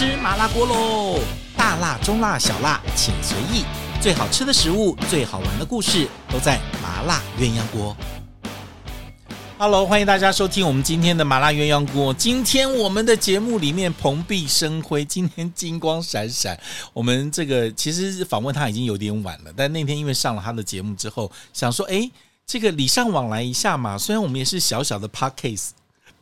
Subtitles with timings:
[0.00, 1.20] 吃麻辣锅喽！
[1.58, 3.66] 大辣、中辣、小辣，请随意。
[4.00, 7.94] 最好吃的食物，最好玩的故事，都在麻辣鸳鸯锅。
[9.58, 12.14] Hello，欢迎大家收听我们今天的麻辣鸳鸯锅。
[12.14, 16.58] 今天我们的节目里面蓬荜生辉，今天金光闪闪。
[16.94, 22.10] 我们这个其实访问他已经有点晚了，但那天因为上了他的节目之后，想说，哎，
[22.46, 23.98] 这个礼尚往来一下嘛。
[23.98, 25.72] 虽然我们也是小小的 Podcast。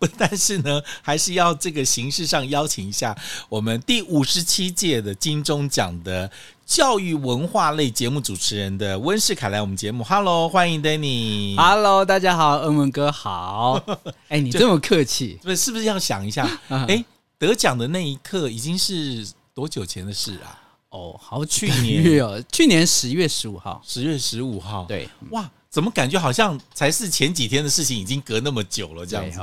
[0.17, 3.17] 但是呢，还是要这个形式上邀请一下
[3.49, 6.31] 我们第五十七届的金钟奖的
[6.65, 10.05] 教育文化类节目主持人的温世凯来我们节目。
[10.05, 11.57] Hello，欢迎 Danny。
[11.57, 13.83] Hello，大家好，恩文哥好。
[14.29, 16.49] 哎，你这么客气，不是是不是要想一下？
[16.69, 17.05] 哎，
[17.39, 20.61] 得奖的那一刻已经是多久前的事啊？
[20.91, 24.85] 哦，好，去年哦，去年十月十五号，十月十五号。
[24.85, 29.41] 对，哇，怎么感觉好像才是前几天的事情，已经隔那么久了，这样子。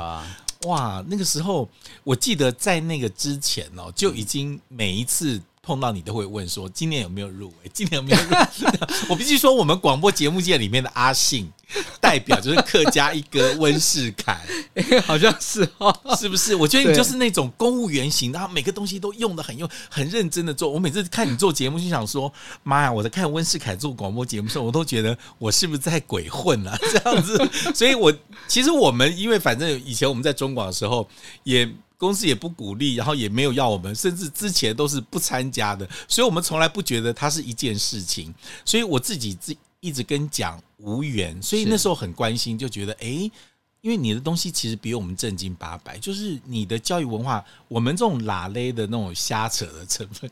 [0.66, 1.68] 哇，那个时候
[2.04, 7.70] 我记得在那个之前哦，就已经每一次碰到你都会问说，今年有没有入围？
[7.72, 8.70] 今年有没有入围？
[9.10, 11.50] 我必须说，我们广播节目界里面的阿信
[12.00, 14.40] 代表就是客家一哥温世凯，
[15.04, 16.54] 好像是哦，是不是？
[16.54, 20.70] 我觉得你就是那种公务员型，然后每个东西都用的很用，很认真的做。
[20.70, 22.92] 我每次看你做节目，就想说，妈呀！
[22.92, 26.78] 我在看温世凯做广播节目的时候，我都觉得我是不是在鬼混啊？
[26.92, 27.36] 这样子，
[27.74, 28.12] 所以我
[28.46, 31.08] 其实我们因为反正以前我们在中广的时候
[31.42, 31.68] 也。
[31.98, 38.34] 公司也不鼓励，然后也没有要我们，甚至之前都是不参加的，所以我们从来不觉得它是一件事情。
[38.66, 39.56] 所以我自己自
[39.86, 43.30] 一直跟讲无缘，所以那时候很关心，就觉得诶，
[43.80, 50.28] 因为你的东西其实比我们正经八百，就是你的教育文化，我们这种拉勒的那种瞎扯的成分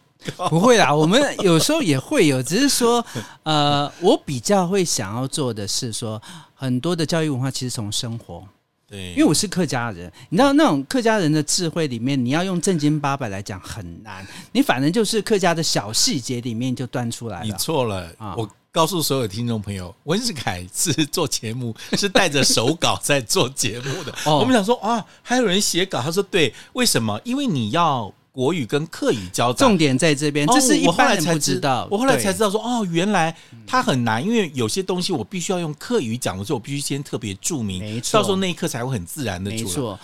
[0.50, 0.92] 不会啦。
[0.92, 3.05] 我们有时候也会有，只是说，
[3.44, 6.20] 呃， 我比较会想要做的是说，
[6.55, 8.42] 很多的教育文化其实从生活。
[8.86, 17.44] 对，因为我是客家人，你知道那种客家人的智慧里面，你要用正经八百来讲很难，你反正就是客家的小细节里面就端出来了。
[17.46, 24.12] 你错了，啊、我告诉所有听众朋友，文世凯是做节目 是带着手稿在做节目的。
[24.27, 27.20] 哦、我们想说啊，还有人写稿，他说对，为什么？
[27.23, 28.12] 因为你要。
[28.35, 30.45] 国语跟客语交杂，重点在这边。
[30.48, 33.33] 这是一般人不知道，我后来才知道说，哦，原来
[33.64, 39.62] 它很难，因为有些东西我必须要用客语讲的时候，我必须先特别注明，没错，到时候那一刻才会很自然的出来。
[39.62, 40.01] 没错。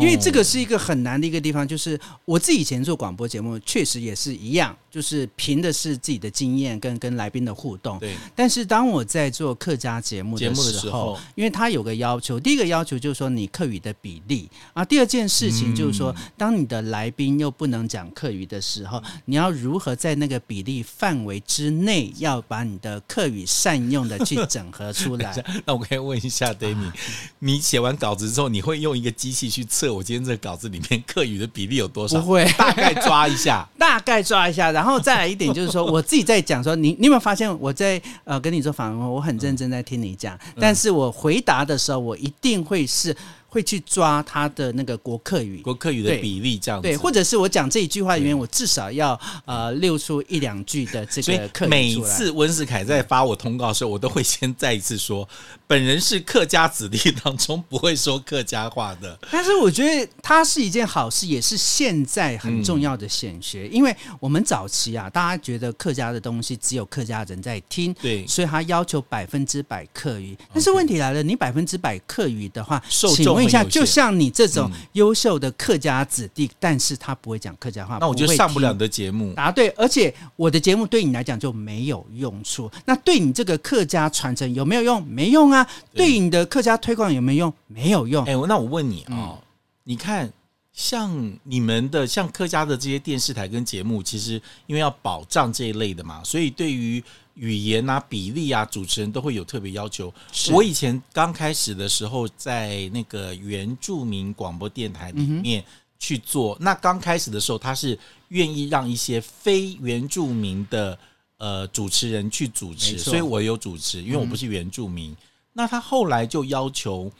[0.00, 7.96] 因为这个是一个很难的一个地方，就是我自己以前做广播节目，确实也是一样，就是凭的是自己的经验跟跟来宾的互动。
[8.00, 8.14] 对。
[8.34, 25.32] 但是当我在做客家节目的时候，因为他有个要求，第一个要求就是说你客语的比例啊，第二件事情就是说，当你的来宾又不能讲客语的时候，你要如何在那个比例范围之内，要把你的客语善用的去整合出来？
[25.64, 26.92] 那我可以问一下 d a m i
[27.38, 29.67] 你写完稿子之后，你会用一个机器去？
[29.68, 32.20] 测我今天这个稿子里面客语的比例有多少？
[32.20, 43.14] 不会， 大概抓一下，大概抓一下，然后再来一点，就是说我自己在讲说，你 你有没有发现我在呃跟你做访问，我很认真在听你讲，但是我回答的时候，我一定会是。
[43.50, 51.68] 会去抓他的那个国客语，国客语的比例这样子，对，或者是我讲这一句话里面，我至少要呃溜出一两句的这个客语。
[51.68, 55.26] 每次温世凯在发我通告的时候，我都会先再一次说，
[55.68, 59.16] 本人是客家子弟当中不会说客家话的。
[59.30, 70.34] 但是我觉得它是一件好事，也是现在很重要的显学，因为我们早期啊，大家觉得客家的东西只有客家人在听，对，所以他要求百分之百客语。
[70.54, 73.36] 但是问题来了，你百分之百客语的话，受众。
[73.36, 79.34] 问一下，就像你这种优秀的客家子弟，嗯、但是他不会讲客家话，那我就上不了你的节目。
[79.34, 82.70] 答对，而且我的节目对你来讲就没有用处。
[82.86, 85.06] 那对你这个客家传承有没有用？
[85.06, 85.57] 没用啊。
[85.92, 87.54] 对，对你的客家推广有没有用？
[87.66, 88.24] 没有用。
[88.24, 89.44] 哎，那我问你啊、哦，嗯、
[89.84, 90.32] 你看，
[90.72, 97.02] 像你们的像客家的这些电视台跟节目，其实因为要保障这一类的嘛，所以对于。
[97.40, 100.12] 语言啊、比例啊，主持人都会有特别要求。
[100.50, 105.64] 我以前刚开始的时候，在那个原住民广播电台里面
[106.00, 106.58] 去做。
[106.60, 107.96] 那刚开始的时候，他是
[108.30, 110.98] 愿意让一些非原住民的
[111.36, 115.12] 呃主持人去主持，所以我有主持，因为我不是原住民。
[115.12, 115.16] 嗯、
[115.52, 117.10] 那他后来就要求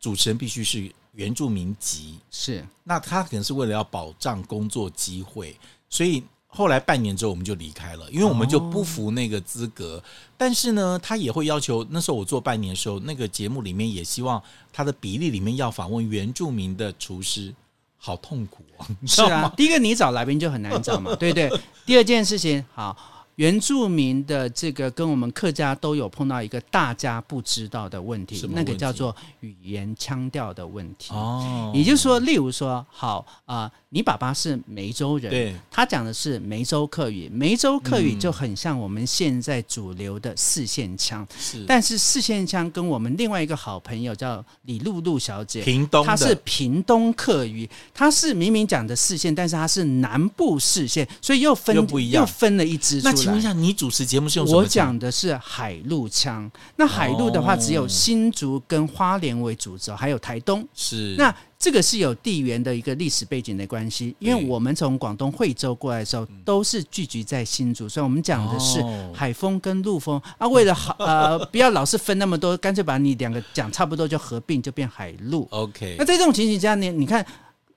[0.00, 2.66] 主持人必须是原住民籍，是。
[2.82, 5.56] 那他可能是为了要保障工作机会，
[5.88, 6.22] 所以。
[6.56, 9.96] 后来半年之后我们就离开了，因为我们就不服那个资格。
[9.96, 10.02] 哦、
[10.36, 14.40] 但是呢，他也会要求，那时候我做半年的时候，那个节目里面也希望
[14.72, 17.52] 他的比例里面要访问原住民的厨师，
[17.96, 18.86] 好痛苦啊！
[19.04, 21.50] 是啊，第一个你找来宾就很难找嘛，对对。
[21.84, 22.96] 第二件事情，好。
[23.36, 31.12] 原住民的这个跟我们客家都有碰到一个大家不知道的问题，那个叫做语言腔调的问题。
[31.12, 41.24] 哦，也就是说，例如说，好啊、呃，你爸爸是梅州人，对，他讲的是梅州客语，梅州客语就很像我们现在主流的四线腔，
[41.64, 53.12] 但是四线腔跟我们另外一个好朋友叫李露露小姐，屏东，她是屏东客语，她是明明讲的四线，但是她是南部四线，所以又分又不一样，又分了一支出来。
[53.12, 54.58] 那请问一下，你主持节目是用什么？
[54.58, 61.32] 我讲的是海陆腔，那海陆的话只有新竹跟花莲为主轴，还有台东，是那。
[61.64, 68.84] 这个是有地缘的一个历史背景的关系，因为我们从广东惠州过来的时候，都是聚集在新竹，所以我们讲的是
[69.14, 70.46] 海风跟陆风啊。
[70.46, 75.48] 为了好 呃，不要老是分那么多，干脆把你两个讲差不多就合并，就变海陆。
[75.52, 75.96] OK。
[75.98, 77.24] 那在这种情形下呢，你看。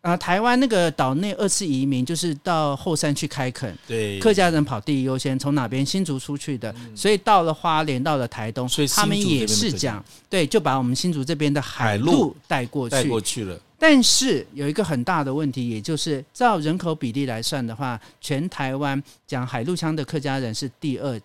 [0.02, 13.60] 啊，台湾那个岛内二次移民就是到后山去开垦，对，客家人跑第一优先，从哪边新竹出去的，嗯、所以到了花莲，到了台东，所以他们也是讲，对，就把我们新竹这边的海陆带过去，带过去了。
[13.80, 21.20] 但是有一个很大的问题，也就是照人口比例来算的话，全台湾讲海陆腔的客家人是第二。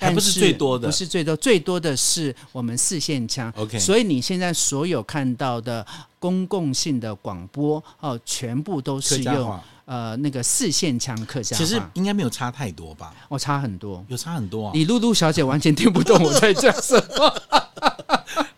[0.00, 3.52] 还不是最多的，不是最多，最多的是我们四线腔。
[3.56, 5.86] OK，所以你现在所有看到的
[6.18, 11.64] 公共性的广播哦，全部都是用呃那个四线腔客家话。
[11.64, 13.14] 其实应该没有差太多吧？
[13.28, 14.72] 哦，差很多，有差很多啊。
[14.74, 17.42] 李露露小姐完全听不懂我在讲什么。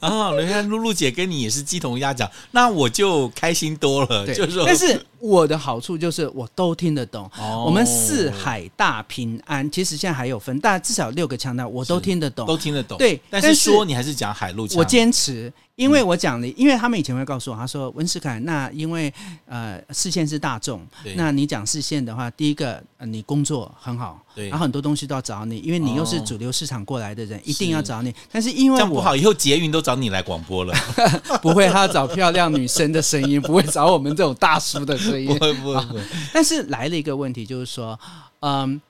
[0.02, 4.26] 啊，原来露露姐跟你也是鸡同鸭讲，那我就开心多了。
[4.26, 7.30] 就是，但是我的好处就是我都听得懂。
[7.38, 12.98] 哦，我们四海大平安，其实现在还有分，但至少六个腔调我都听得懂，都听得懂。
[12.98, 14.76] 对，但是说你还是讲海陆腔。
[14.76, 15.52] 我坚持。
[15.74, 19.12] 因为我讲的，因为他们以前会告诉我，他说温世凯，那因为
[19.46, 20.86] 呃视线是大众，
[21.16, 28.14] 那你讲视线的话，第一个呃你工作很好，对，然后很多东西都要找你，因为你又是主流市场过来的人，一定要找你。
[28.30, 30.74] 但是因为我这样不好，以后捷运都找你来广播了
[31.40, 36.00] 不会，他要找漂亮女生的声音，不会找我们这种大叔的声音，不会不会不会。
[36.34, 37.98] 但是来了一个问题，就是说，
[38.40, 38.80] 嗯。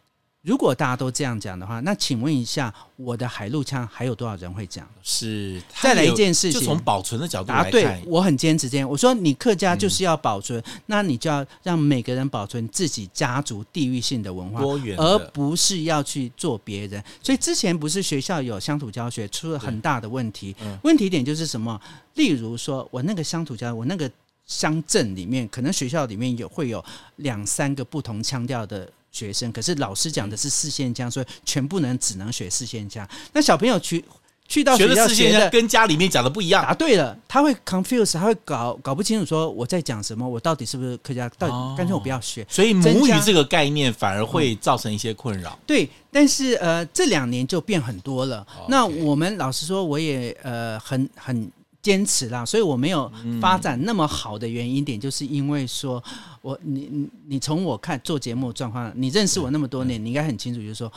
[0.43, 4.85] 如果大家都这样讲的话，那请问一下，我的海陆腔还有多少人会讲？
[5.01, 8.89] 是，再来一件事情，就从保存的角度来看，对，我很坚持这样。
[8.89, 17.01] 我说你客家就是要保存，嗯，那你就要让每个人保存自己家族地域性的文化，多元，而不是要去做别人。
[17.23, 21.81] 所以之前不是学校有乡土教学出了很大的问题，嗯，问题点就是什么？
[22.15, 24.11] 例如说我那个乡土教，我那个
[24.45, 26.85] 乡镇里面，可能学校里面有会有
[27.19, 28.91] 两三个不同腔调的。
[29.13, 33.07] 学生，可是老师讲的是四线腔，所以全部人只能学四线腔。
[33.33, 34.05] 那小朋友去
[34.49, 36.65] 去到学校学的四县腔跟家里面讲的不一样。
[36.65, 41.29] 答对了，他会 confuse，他会搞搞不清楚，说我在讲什么，我到底是不是客家？
[41.39, 42.45] 到底干脆我不要学。
[42.49, 45.59] 所以母语这个概念反而会造成一些困扰。
[45.67, 48.47] 对，但是呃，这两年就变很多了。
[48.69, 51.51] 那我们老实说，我也呃很很。
[51.83, 56.03] 坚持啦，所以我没有发展那么好的原因点，就是因为说
[56.41, 60.91] 我你你你从我看做节目状况，你认识我那么多年，你应该很清楚，就是说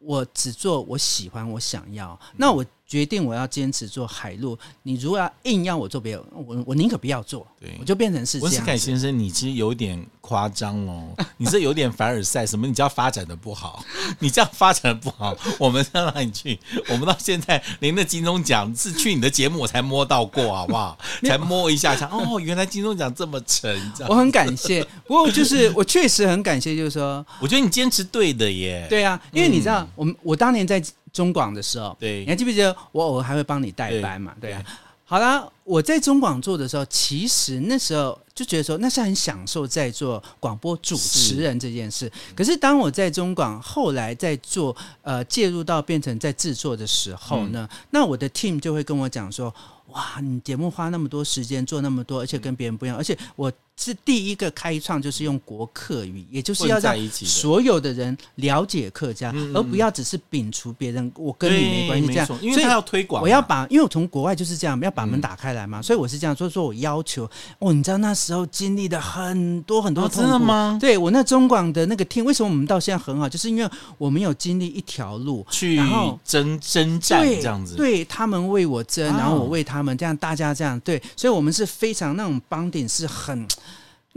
[0.00, 2.64] 我只做我喜欢我想要，那我。
[2.86, 8.52] 决定我要坚持做海陆，你如果要硬要我做别的，我我宁可不要做，对，我就变成是这样。
[8.52, 12.64] 温世凯先生，你其实有点夸张哦， 你这有点凡尔赛，什么？
[12.64, 13.84] 你这样发展的不好，
[14.20, 16.56] 你这样发展的不好， 我们让让你去，
[16.88, 20.96] 我们到现在连那金钟奖是去你的节目我才摸到过，好不好？
[21.22, 24.86] 才摸一下，想哦，原来金钟奖这么沉，我很感谢。
[25.08, 28.86] 不过就是我确实很感谢，就是说，我觉得你坚持对的耶。
[28.88, 30.80] 对啊，因为你知道，我、们、我当年在。
[31.16, 34.34] 中广的时候，对，你还记不记得我偶尔还会帮你代班嘛？
[34.38, 34.62] 对，对啊。
[35.08, 42.10] 好啦，我在中广做的时候，其实那时候就觉得说那是很享受在做广播主持人这件事。
[42.34, 49.54] 可是当我在中广后来在做呃介入到变成在制作的时候呢，嗯、那我的 team 就会跟我讲说：
[49.88, 53.52] 哇，你节目花那么多时间做那么多，而且跟别人不一样，而且我。
[53.78, 62.26] 是第一个开创，就是用国客语，也就是要让所有的人了解客家，而不要只是摒除别人，我跟你没关系这样。
[62.40, 66.34] 因为他要推广，我要把，因为我从国外就是这样，要把门打开来嘛，所以我是这样。
[66.34, 70.78] 所以说我要求，哦，你知道那时候经历的很多很多痛苦，真的吗？
[70.80, 73.28] 对，我那中广的那个厅，为什么我们到现在很好？
[73.28, 75.78] 就是因为我们有经历一条路去
[76.24, 83.46] 争征战这样子，对他们为我争，然后我为他们，这样大家这样对，所以我们是非常那种 bonding 是很。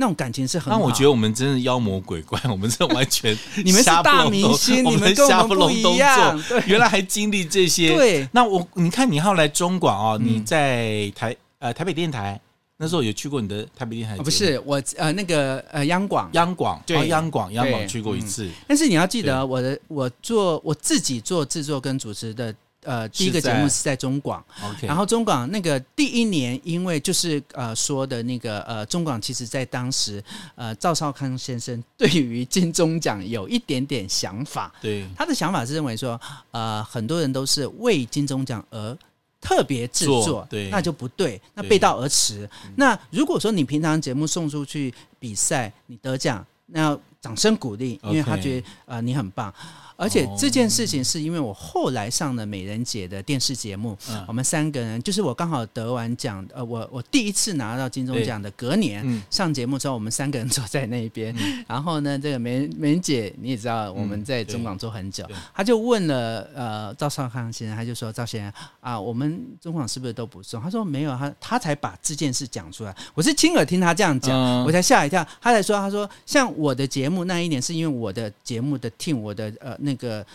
[0.01, 0.79] 那种感情是很好。
[0.79, 6.41] 那我觉得我们真的妖魔鬼怪，我们这完全 你们是大明星，你们跟我们不一样。
[6.47, 7.93] 对，原来还经历这些。
[7.93, 12.39] 对，那我你看，你后来中广哦，你在台呃台北电台
[12.77, 14.15] 那时候有去过你的台北电台？
[14.23, 18.49] 不是我呃那个呃央广央广对央广央广去过一次。
[18.69, 30.23] 但是你要记得，我的我做我自己做制作跟主持的呃，第一个节目是在中广，OK，然后中广那个第一年，因为就是呃说的那个呃中广，其实在当时
[30.55, 36.19] 呃赵少康先生对于金钟奖有一点点想法，对，他的想法是认为说
[36.51, 38.97] 呃很多人都是为金钟奖而
[39.41, 42.49] 特别制作，对，那就不对，那背道而驰。
[42.75, 49.53] 那如果说你平常节目送出去比赛，你得奖，那要掌声鼓励，因为他觉得呃你很棒。
[50.01, 70.61] 而且这件事情是因为我后来上了美人姐的电视节目，嗯、我们三个人就是我刚好得完奖，呃，我我第一次拿到金钟奖的隔年、嗯、上节目之后，我们三个人坐在那边，嗯、然后呢，这个美人美人姐你也知道我们在中广做很久，他就问了呃赵少康先生，他就说赵先生啊，我们中广是不是都不送？
[70.61, 79.75] 他说没有，他他才把这件事讲出来，我是亲耳听他这样讲，嗯、我才吓一跳，他才说他说像我的节目那一年是因为我的节目的 team 我的呃。
[79.81, 80.25] 那个，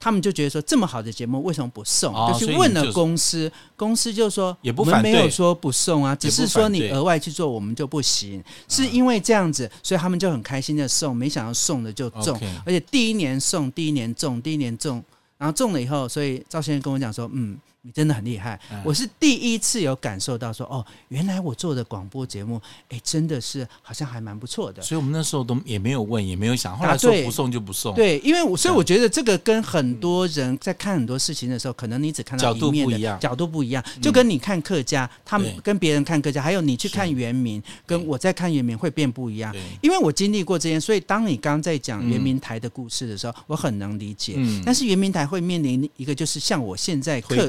[0.00, 2.14] 他们就觉得说这么好的节目为什么不送？
[2.14, 8.42] 哦、就去问了公司，公司就说也不反对，我们没有说不送啊，只是说你额外去做，我们就不行。
[8.66, 15.04] 是因为这样子，所以他们就很开心的送，没想到送的就中而且第一年送，第一年中，第一年中，
[15.36, 17.58] 然后中了以后，所以赵先生跟我讲说，嗯。
[17.82, 24.82] 你真的很厉害，我是第一次有感受到说，哦，原来我做的广播节目，哎，真的是好像还蛮不错的。
[24.82, 27.94] 所以我们那时候都也没有问，也没有想，后来说不送就不送。
[27.94, 39.54] 对，因为我所以我觉得这个跟很多人在看很多事情的时候，可能你只看到一面的角度不一样，角度不一样，就跟你看客家，他们跟别人看客家，还有你去看原民，跟我在看原民会变不一样。
[39.80, 44.36] 因为我经历过这些，所以当你刚刚在讲原民台的故事的时候，我很能理解。
[44.66, 47.48] 但是原民台会面临一个，就是像我现在客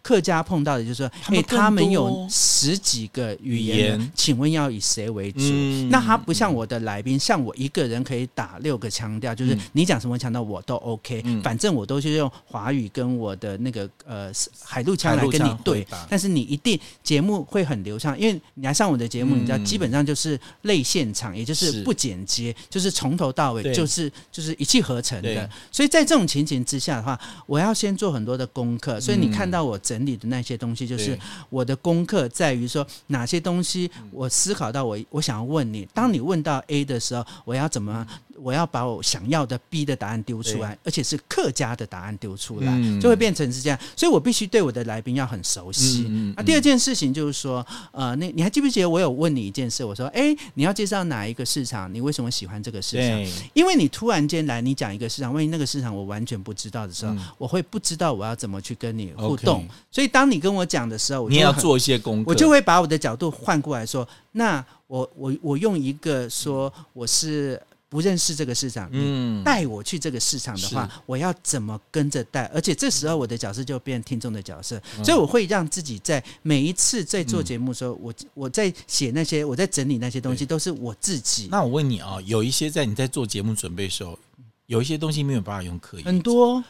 [0.01, 5.39] 客家碰到的就是说，哎，他们有十几个语言，请问要以谁为主？
[5.89, 14.31] 那他不像我的来宾，像我一个人可以打六个腔调，就是你讲什么腔调我都 OK，反正我都是用华语跟我的那个呃
[14.63, 15.85] 海陆腔来跟你对。
[16.09, 25.49] 但是你一定节目会很流畅，因为你来上我的节目，你知道基本上就是类现场，也就是不剪接，就是从头到尾就是就是一气呵成的。
[25.71, 28.99] 所以在这种情形之下的话，我要先做很多的功课。
[28.99, 31.19] 所以你看到我整理的那些东西，就是
[31.49, 38.07] 我的功课在于说哪些东西我思考到我我想要问你，当你问到 A 的时候，我要怎么？
[38.41, 43.77] 我要把我想要的 B 的答案丢出来，而且是客家的答案丢出来，嗯、就会变成是这样。
[43.95, 46.03] 所以我必须对我的来宾要很熟悉。
[46.03, 49.85] 那、嗯嗯啊、第二件事情就是说，呃，那你还记不记得我有问你一件事？
[49.85, 51.93] 我说，哎，你要介绍哪一个市场？
[51.93, 53.49] 你为什么喜欢这个市场？
[53.53, 59.67] 因为你突然间来，你讲一个市场，万一那个市场我完全不知道的时候，嗯、我会不知道我要怎么去跟你互动。
[59.91, 67.61] 所以当你跟我讲的时候，你要做一些功课，我就会把我的角度换过来说，那我我我用一个说我是。
[67.91, 72.45] 不认识这个市场，嗯，带我去这个市场的话，是我要怎么跟着带？
[72.53, 81.49] 而且这时候我的角色就变听众的角色，嗯、所以我会让自己在每一次在做节目的时候，嗯、我我在写那些，我在整理那些东西，都是我自己。
[81.51, 84.17] 那我问你啊，有一些在你在做节目准备的时候，
[84.67, 86.63] 有一些东西没有办法用刻意，很多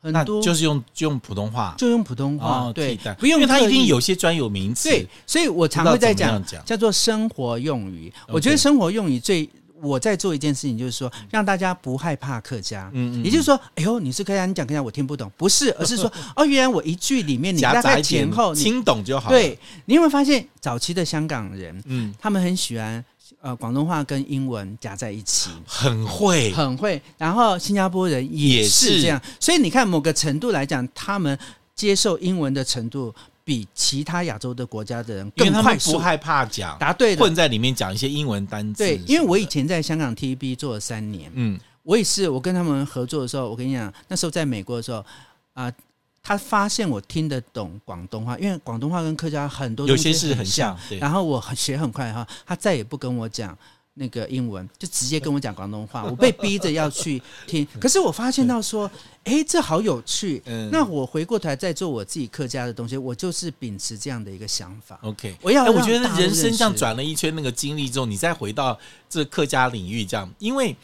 [0.00, 4.88] 很多，就是用就用普通话，就用普通话，哦、对，不用，因为它一定有些专有名词。
[4.88, 8.12] 对，所以我常会在讲叫做生活用语。
[8.28, 9.50] 我觉得生活用语最。
[9.82, 12.90] 我在做一件事情，就是说让大家不害怕客家。
[12.92, 19.30] 嗯嗯，也就是说，哎呦，你是客家，你讲客家我听不懂，不是，而是说， 哦，原来我一句里面你大概前后听懂就好。
[19.30, 23.04] 对，你有没有发现早期的香港人，嗯，他们很喜欢
[23.40, 27.00] 呃广东话跟英文夹在一起，很会，很会。
[27.16, 31.38] 然后新加坡人也是这样，所以你看某个程度来讲，他们
[31.74, 33.14] 接受英文的程度。
[33.50, 38.78] 比其他亚洲的国家的人更快速，不害怕讲，答对，混在里面讲一些英文单词。
[38.78, 44.98] 对，因为我以前在香港 TVB 做了三年，嗯，我也是，我跟他们合作的时候，我跟你讲，那时候在美国的时候
[45.54, 45.74] 啊、呃，
[46.22, 53.58] 他发现我听得懂广东话，因为广东话跟客家很多很有些是很像，然后我学很快哈，他再也不跟我讲。
[54.00, 57.68] 那个英文就直接跟我讲广东话， 我被逼着要去听。
[57.78, 58.90] 可是我发现到说，
[59.24, 60.42] 哎，这好有趣。
[60.46, 64.98] 嗯，那我回过头来再做我自己客家的东西，我就是秉持这样的一个想法。
[65.02, 68.78] OK，我要，我觉得人生这样转了一圈那个经历之后，你再回到
[69.10, 70.74] 这客家领域这样，因为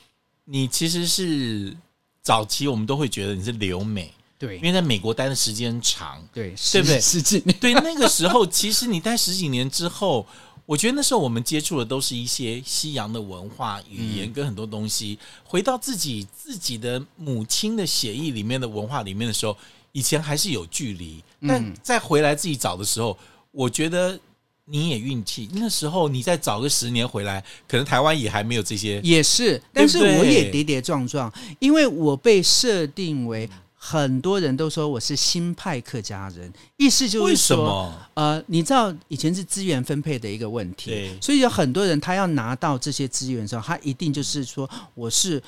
[0.44, 1.75] 你其实是
[2.20, 7.00] 早期我们都会觉得你是留美，对，因为在美国待的时间长，对，对不对？
[7.00, 10.26] 十几年，对，那个时候其实你待十几年之后。
[10.66, 15.16] 我觉得那时候我们接触的都是一些西洋的文化、语言跟很多东西。
[15.44, 19.56] 回到自己自己的母亲的血液里面的文化里面的时候，
[19.92, 21.23] 以前还是有距离。
[21.46, 23.16] 但再回来自己找的时候，
[23.52, 24.18] 我觉得
[24.64, 25.49] 你也运气。
[25.52, 29.00] 那时候你再找个十年回来，可能台湾也还没有这些。
[29.04, 33.49] 也是，但是我也跌跌撞撞，因为我被设定为。
[33.88, 45.40] 很多人都说我是新派客家人，意思就是说，呃，你知道以前是资源分配的一个问题，所以有很多人他要拿到这些资源的时候，他一定就是说我是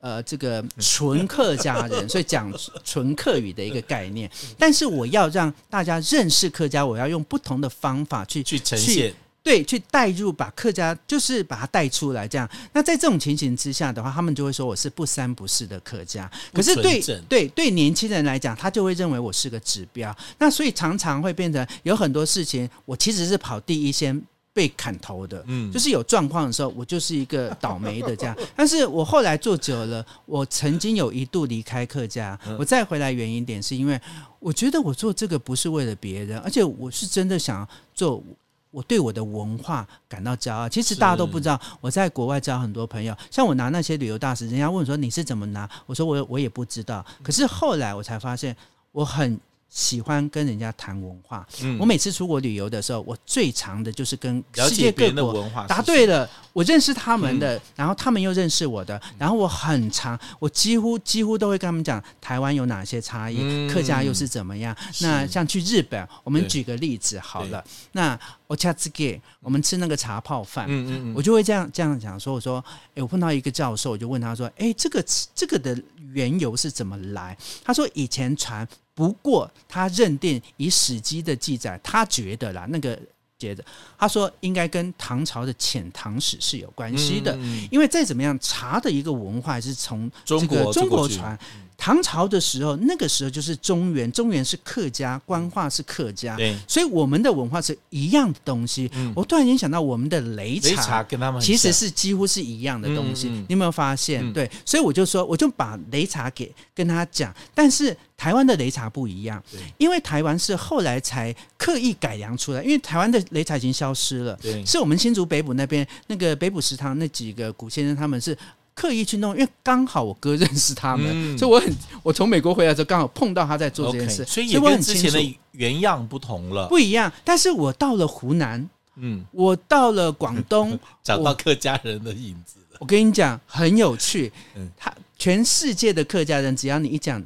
[0.00, 2.52] 呃这个纯客家人， 所以讲
[2.84, 4.30] 纯客语的一个概念。
[4.58, 9.14] 但是我要让大家认识客家，我要用不同的方法去去呈现。
[9.48, 12.46] 对，去带入，把客家就是把它带出来，这样。
[12.70, 16.30] 那在这种情形之下的话，他们就会说我是不三不四的客家。
[16.52, 20.14] 可是对对对年轻人来讲，他就会认为我是个指标。
[20.38, 25.42] 那所以常常会变成有很多事情，我其实是跑第一先被砍头的。
[25.46, 28.36] 嗯，就是有状况的时候，我就是一个倒霉的这样。
[28.54, 33.98] 但是我后来做久了，我曾经有一度离开客家，我再回来原因点是因为
[34.40, 38.22] 我觉得我做这个不是为了别人，而且我是真的想做。
[38.70, 40.68] 我对我的文化感到骄傲。
[40.68, 43.16] 其实大家都不知道，我在国外交很多朋友。
[43.30, 45.68] 像我拿那些旅游大使，人家问说你是怎么拿？
[45.86, 47.04] 我说我我也不知道。
[47.22, 48.56] 可是后来我才发现，
[48.92, 49.40] 我很。
[49.68, 51.46] 喜欢跟人家谈文化。
[51.62, 55.66] 嗯，我每次出国旅游的时候，我最常的就是跟世界各国文化。
[55.66, 64.74] 答对了，我认识他们的，然后他们又认识我的，然后我很长，我几乎几乎都会跟他们讲台湾有哪些差异，客家又是怎么样。
[65.00, 75.78] 那像去日本，我们举个例子好了，那お茶渍け，我们吃那个茶泡饭，嗯嗯，我就会这样这样讲说，我说，哎，我碰到一个教授，我就问他说，哎，这个这个的
[76.12, 77.36] 缘由是怎么来？
[77.62, 78.66] 他说以前传。
[78.98, 82.98] 不过，他认定以《史记》的记载，他觉得啦，那个
[83.38, 83.64] 觉得，
[83.96, 87.38] 他说应该跟唐朝的遣唐使是有关系的，
[87.70, 91.38] 因为再怎么样，茶的一个文化是从中国中国传。
[91.80, 98.90] 唐朝的时候，那个时候就是中原，中原是客家，官话是客家，对，所以我们的文化是一样的东西。
[98.94, 103.28] 嗯、我突然间想到，我们的擂茶，擂茶跟他们其实是几乎是一样的东西。
[103.28, 104.22] 嗯嗯、你有没有发现？
[104.26, 109.40] 嗯、对，所以我就说，我就把擂茶给跟他讲，但是台湾的擂茶不一样，
[109.78, 118.36] 因为台湾是后来才刻意改良出来，因为台湾的擂茶已经消失了，对，是我们新竹北埔那边那个北埔食堂那几个古先生他们是。
[118.78, 127.12] 刻意去弄，因为刚好我哥认识他们，嗯、所以我很我从美国回来的时候刚好碰到他在做这件事，okay, 所以也跟之前的原样不同了，不一样。
[127.24, 132.76] 但是我到了湖南，嗯，我到了广东， 找到客家人的影子我。
[132.78, 134.30] 我跟你讲，很有趣，
[134.76, 137.20] 他全世界的客家人，只要你一讲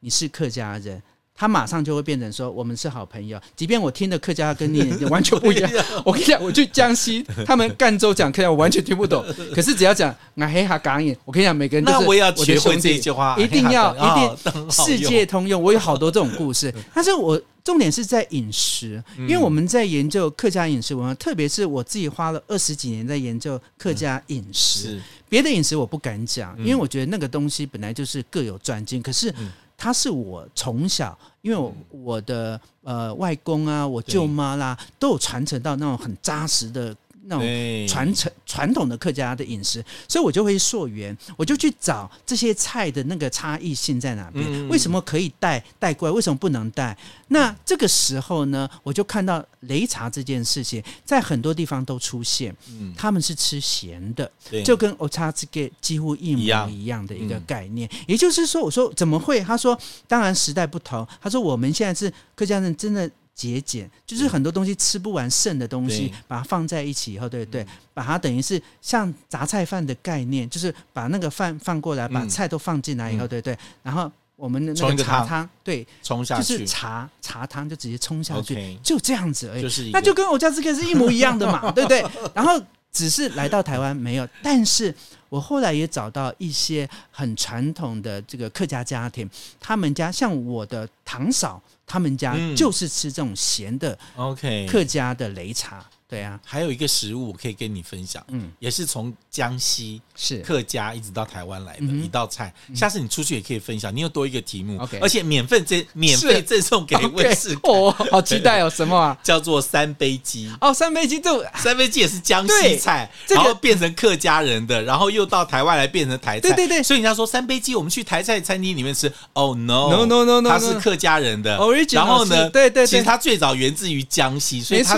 [0.00, 1.00] 你是客家人。
[1.36, 5.70] 他马上就会变成说我们是好朋友，即便我听的客家跟你完全 不一样。
[6.04, 9.24] 我跟你讲，我去江西，他们赣州讲客家，我完全听不懂。
[9.54, 12.96] 可是只要讲俺黑哈港语，我跟你讲，每个人都是我的兄弟，
[13.38, 15.62] 一定要一定世界通用。
[15.62, 29.34] 我有好多这种故事， 但是我重点是在饮食，因为我们在研究客家饮食文化，特别是我自己花了二十几年在研究客家饮食，别的饮食我不敢讲，因为我觉得那个东西本来就是各有专精，可是。
[29.76, 36.96] 他是我从小，因为我，我的呃外公啊，我舅妈啦，都有传承到那种很扎实的。
[37.28, 44.68] 那种传承传统的客家的饮食，所以我就会溯源，我就去找这些菜的那个差异性在哪边？
[44.68, 46.14] 为什么可以带带过来？
[46.14, 46.96] 为什么不能带？
[47.28, 54.30] 那这个时候呢，我就看到擂茶这件事情在很多地方都出现，嗯他们是吃咸的，
[54.64, 57.90] 就跟お茶渍け几乎一模一样的一个概念。
[58.06, 59.40] 也就是说，我说怎么会？
[59.40, 61.06] 他说，当然时代不同。
[61.20, 63.10] 他说我们现在是客家人，真的。
[63.36, 82.02] 节俭就是很多东西吃不完剩的东西，把它放在一起以后，对对，把它等于是像杂菜饭的概念，就是把那个饭放过来，把菜都放进来以后，对对，然后我们的那个茶汤，对，冲下去，就是茶茶汤就直接冲下去，就这样子而已，那就跟我家这个是一模一样的嘛， 对不对？
[82.34, 82.58] 然后
[82.90, 84.94] 只是来到台湾没有，但是
[85.28, 89.28] 我后来也找到一些很传统的这个客家家庭，
[89.60, 91.60] 他们家像我的堂嫂。
[91.86, 95.84] 他们家就是吃这种咸的，OK，客家的擂茶。
[96.08, 100.38] 对啊，还有一个食物我可以跟你分享，嗯，也是从江西是。
[100.38, 102.54] 客家一直到台湾来的一道菜。
[102.72, 108.70] 下次你出去也可以分享，你又多一个题目，OK，而且免费赠免费赠送给卫视 哦，好期待哦！
[108.70, 109.18] 什么啊？
[109.24, 110.48] 叫做三杯鸡。
[110.60, 116.82] 哦，三杯鸡就三杯鸡也是江西菜，然后变成客家人的，然后又到台湾来变成台菜，对对对。
[116.84, 121.58] 所以人家说三杯鸡，我们去台菜餐厅里面吃，Oh no，No，No，No，它是客家人的，
[121.90, 124.96] 然后呢，对对，其实它最早源自于江西，所以它。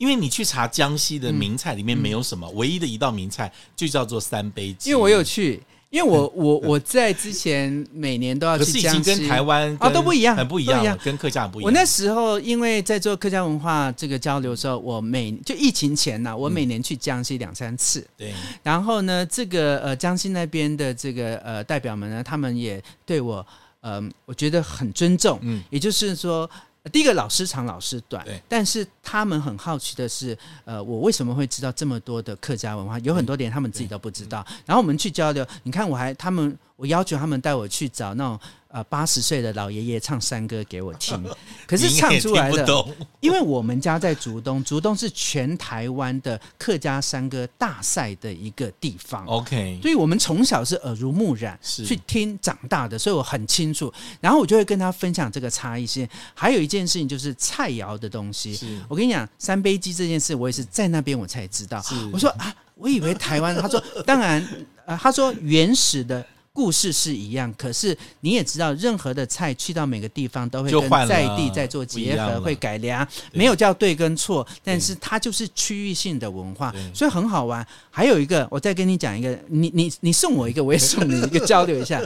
[0.00, 4.88] 因为你去查江西的名菜里面没有什么，唯一的一道名菜就叫做三杯鸡。
[4.88, 11.66] 因为我有去，因为我 我我在之前每年都要去江西，跟台湾啊都不一样，很不一样，跟客家很不一样。
[11.66, 18.02] 我那时候因为在做客家文化这个交流的时候，我每就疫情前呢，我每年去江西两三次。
[18.16, 18.32] 对，
[18.62, 23.46] 然后呢，这个呃江西那边的这个呃代表们呢，他们也对我。
[23.82, 25.38] 嗯、呃，我觉得很尊重。
[25.42, 26.50] 嗯，也就是说。
[26.92, 32.98] 第一个老师长老师短，但是他们很好奇的是，呃，我为什么会知道这么多的客家文化？
[33.00, 34.44] 有很多点他们自己都不知道。
[34.64, 38.40] 然后我们去交流，你看我还他们，我要求他们带我去找那种。
[38.72, 41.20] 呃，八十岁的老爷爷唱山歌给我听，
[41.66, 42.86] 可是唱出来的，
[43.18, 49.26] 因为我们家在竹东，竹东是全台湾的客家山歌大赛的一个地方。
[49.26, 53.92] OK，所以我们从小是耳濡目染去听长大的，所以我很清楚。
[54.20, 56.08] 然后我就会跟他分享这个差异性。
[56.32, 61.82] 还有一件事情就是菜肴的东西，我跟你讲，三杯鸡这件事，我也是在那边我才知道。
[62.12, 64.46] 我说啊，我以为台湾，他说当然，
[64.86, 66.24] 呃，他说原始的。
[66.60, 77.66] 故事是一样，可是你也知道，任何的菜去到每个地方都会跟在地在做结合，会改良，没有叫对跟错，但是它就是区域性的文化，所以很好玩。
[77.90, 81.98] 还有一个，我再跟你讲一个，你你你送我一个，我也送你一个，交流一下。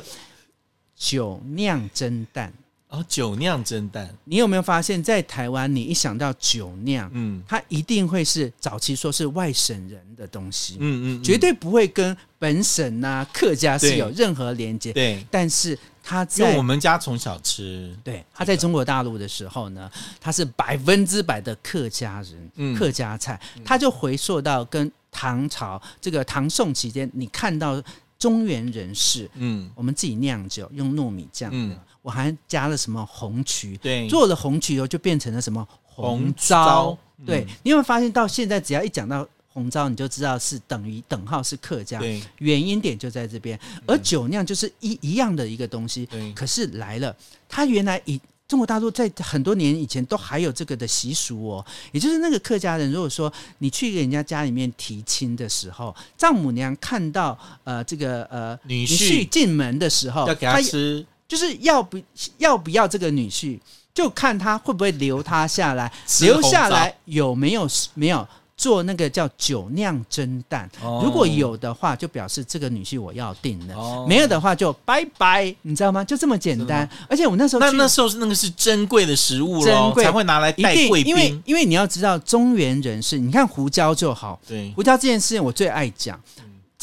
[0.95, 2.53] 酒酿蒸蛋。
[2.95, 15.27] 哦，酒酿蒸蛋，你有没有发现，在台湾，你一想到酒酿，嗯，它一定会是早期说是外省人的东西，嗯嗯，绝对不会跟本省呐、啊、客家是有任何连接，对。
[15.29, 27.83] 但是他在，因为我们家从小吃，对，他在中国大陆的时候呢，他是百分之百的客家人，嗯，客家菜，他就回溯到跟唐朝这个唐宋期间，你看到
[28.19, 31.77] 中原人士，嗯，我们自己酿酒用糯米酱，嗯。
[32.05, 33.79] 我还加了什么红曲？
[33.79, 36.95] 对，做了红曲以后就变成了什么红糟？
[37.25, 41.99] 对，你有没有发现到现在只要一讲到红糟，你就知道是等于等号是客家。
[42.41, 43.59] 原因点就在这边。
[43.87, 46.07] 而酒酿就是一一样的一个东西。
[46.37, 47.17] 可是来了，
[47.49, 61.07] 它原来以中国大陆在很多年以前都还有这个的习俗哦，也就是那个客家人，如果说你去人家家里面提亲的时候，丈母娘看到呃这个呃女婿进门的时候，要给他吃。
[61.35, 61.99] 就是要不
[62.39, 63.59] 要不要这个女婿，
[63.93, 68.25] 就看他会不会留他下来，留下来有没有没有
[68.57, 70.71] 做那个叫酒酿蒸蛋。
[70.81, 75.53] 哦、如果有的话，就表示这个女婿我要定了；哦、没有的话，就拜拜。
[75.63, 76.05] 你知道吗？
[76.05, 76.89] 就这么简单。
[77.09, 81.07] 而且我那时候那那时候是那个是珍贵的食物，珍贵才会拿来带贵宾。
[81.09, 84.41] 因为因为你要知道中原人士，你看胡椒就好。
[84.47, 86.17] 对，胡椒这件事情我最爱讲。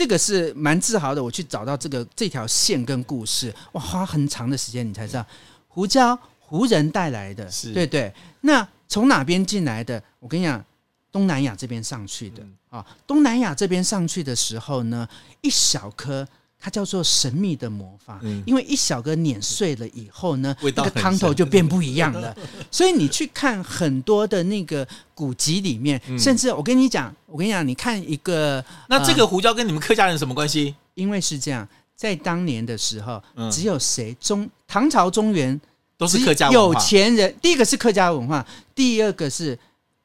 [0.02, 5.24] 这个是蛮自豪的，我去找到这个这条线跟故事，哇，花很长的时间你才知道，
[5.68, 8.12] 胡椒胡人带来的，是对对。
[8.40, 10.02] 那从哪边进来的？
[10.18, 10.66] 我跟你讲，
[11.12, 15.08] 东南亚这边上去的啊，东南亚这边上去的时候呢，
[15.42, 16.28] 一小颗。
[16.63, 22.34] 它叫做神秘的魔法，嗯、因为一小个碾碎了以后呢，那个汤头就变不一样了。
[22.69, 30.67] 所以你去看很多的那个古籍里面，嗯、甚至我跟你讲，我跟你讲，你看一个，那这个胡椒跟你们客家人什么关系？
[30.67, 33.19] 呃、因为是这样，在当年的时候，
[33.52, 35.60] 只有谁中唐朝中原
[35.97, 38.45] 都是客家文化，有钱人，第一个是客家文化，
[38.76, 39.58] 第二个是。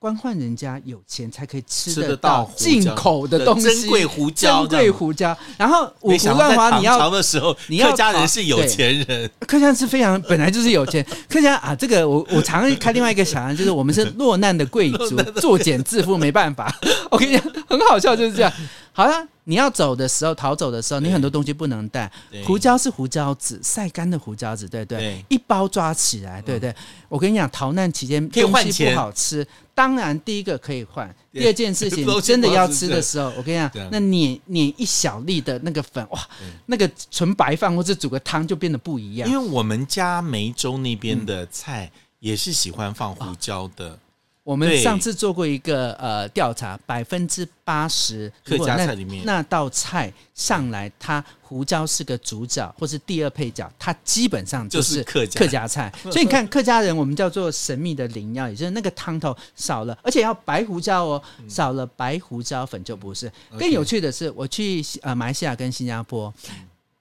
[0.06, 5.36] 官宦人家有钱才可以吃得到进口的东西，珍贵胡椒，珍贵胡椒。
[5.56, 11.04] 然后五胡乱华，你要的时候，你要客家人是有钱人，客家人是非常本来就是有钱。
[11.28, 16.72] 客家啊，这个我我常开另外一个想象，就是我们是落难的贵族，作茧自缚，没办法。
[17.10, 18.52] 我跟你讲，很好笑，就是这样。
[18.96, 22.10] 好了，你要走的时候，逃走的时候，你很多东西不能带。
[22.46, 25.22] 胡椒是胡椒籽，晒干的胡椒籽，对不对？
[25.28, 26.74] 一包抓起来，对不对？
[27.10, 31.14] 我跟你讲，逃难期间东西不好吃，当然第一个可以换。
[31.30, 36.18] 第二件事情， 真的要吃的时候，我跟你讲，那碾碾一小粒的那个粉，哇，
[36.64, 39.28] 那个纯白饭或者煮个汤就变得不一样。
[39.28, 43.98] 因为我们家梅州那边的菜也是喜欢放胡椒的。
[44.46, 49.24] 我们上次做过一个呃调查，百分之八十客家菜里面。
[49.26, 55.92] 那道菜上来，它胡椒是个主角或是第二配角，它基本上就是客家客家菜。
[56.12, 63.28] 所以你看客家人，我们叫做神秘的灵药，也就是那个汤头少了，而且要白胡椒哦，少了白胡椒粉就不是。
[63.58, 66.32] 更有趣的是，我去呃马来西亚跟新加坡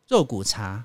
[0.08, 0.84] 肉骨茶，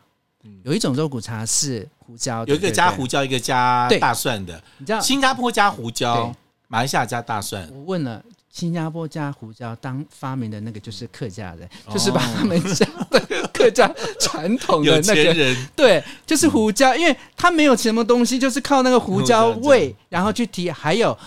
[0.64, 6.37] 有一种肉骨茶是胡椒，有一个加胡椒，一个加大蒜的，你知道新加坡加胡椒。
[6.72, 13.20] 马来西亚加大蒜，我问了新加坡加胡椒，当发明的那个就是客家人，哦、就是把他们家的
[13.52, 20.70] 客家传统的那个人对，就是胡椒，嗯、因为他没有什么东西，就是靠那个胡椒味，然后去提。
[20.70, 21.18] 还有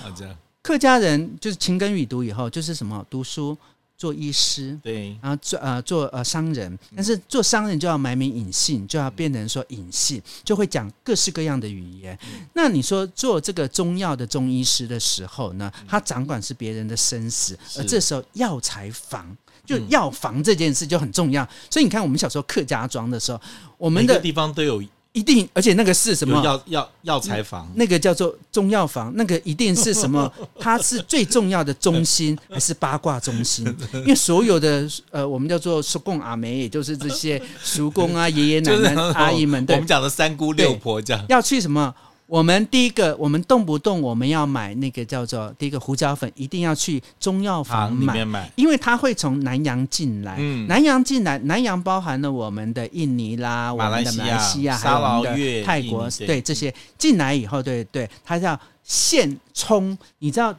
[0.62, 3.58] 客家人就是勤耕雨读以后，就是什么读书。
[3.98, 12.18] 做医师，对，然后做呃做呃商人，但是做商人就要埋名隐姓，就要变成说隐姓，就会讲各式各样的语言。
[12.24, 21.44] 嗯、那你说做这个中药的中医师的时候呢，他掌管是别人的生死，而这时候药材房，就药房这件事就很重要。
[21.44, 23.40] 嗯、所以你看，我们小时候客家庄的时候，
[23.78, 26.44] 我们的地方都有一定，而且那个是什么？
[26.44, 30.32] 药药药材房，那个叫做中药房，那个一定是什么？
[30.60, 33.64] 它是最重要的中心，还是八卦中心？
[33.94, 41.94] 因为所有的呃，我们叫做叔公阿梅，也就是这些叔公啊、 爷爷奶奶、阿姨们，对，我们讲的三姑六婆这样，要去什么？
[42.26, 50.38] 我们第一个，我们动不动我们要买那个叫做第一个胡椒粉，一定要去中药房买，买因为它会从南洋进来。
[50.40, 59.98] 嗯、南洋进来，南洋包含了我们的印尼啦、马来西亚、我们的马来西亚还有我们的泰国，对这些进来以后，对对，它叫现冲。
[60.20, 60.56] 你知道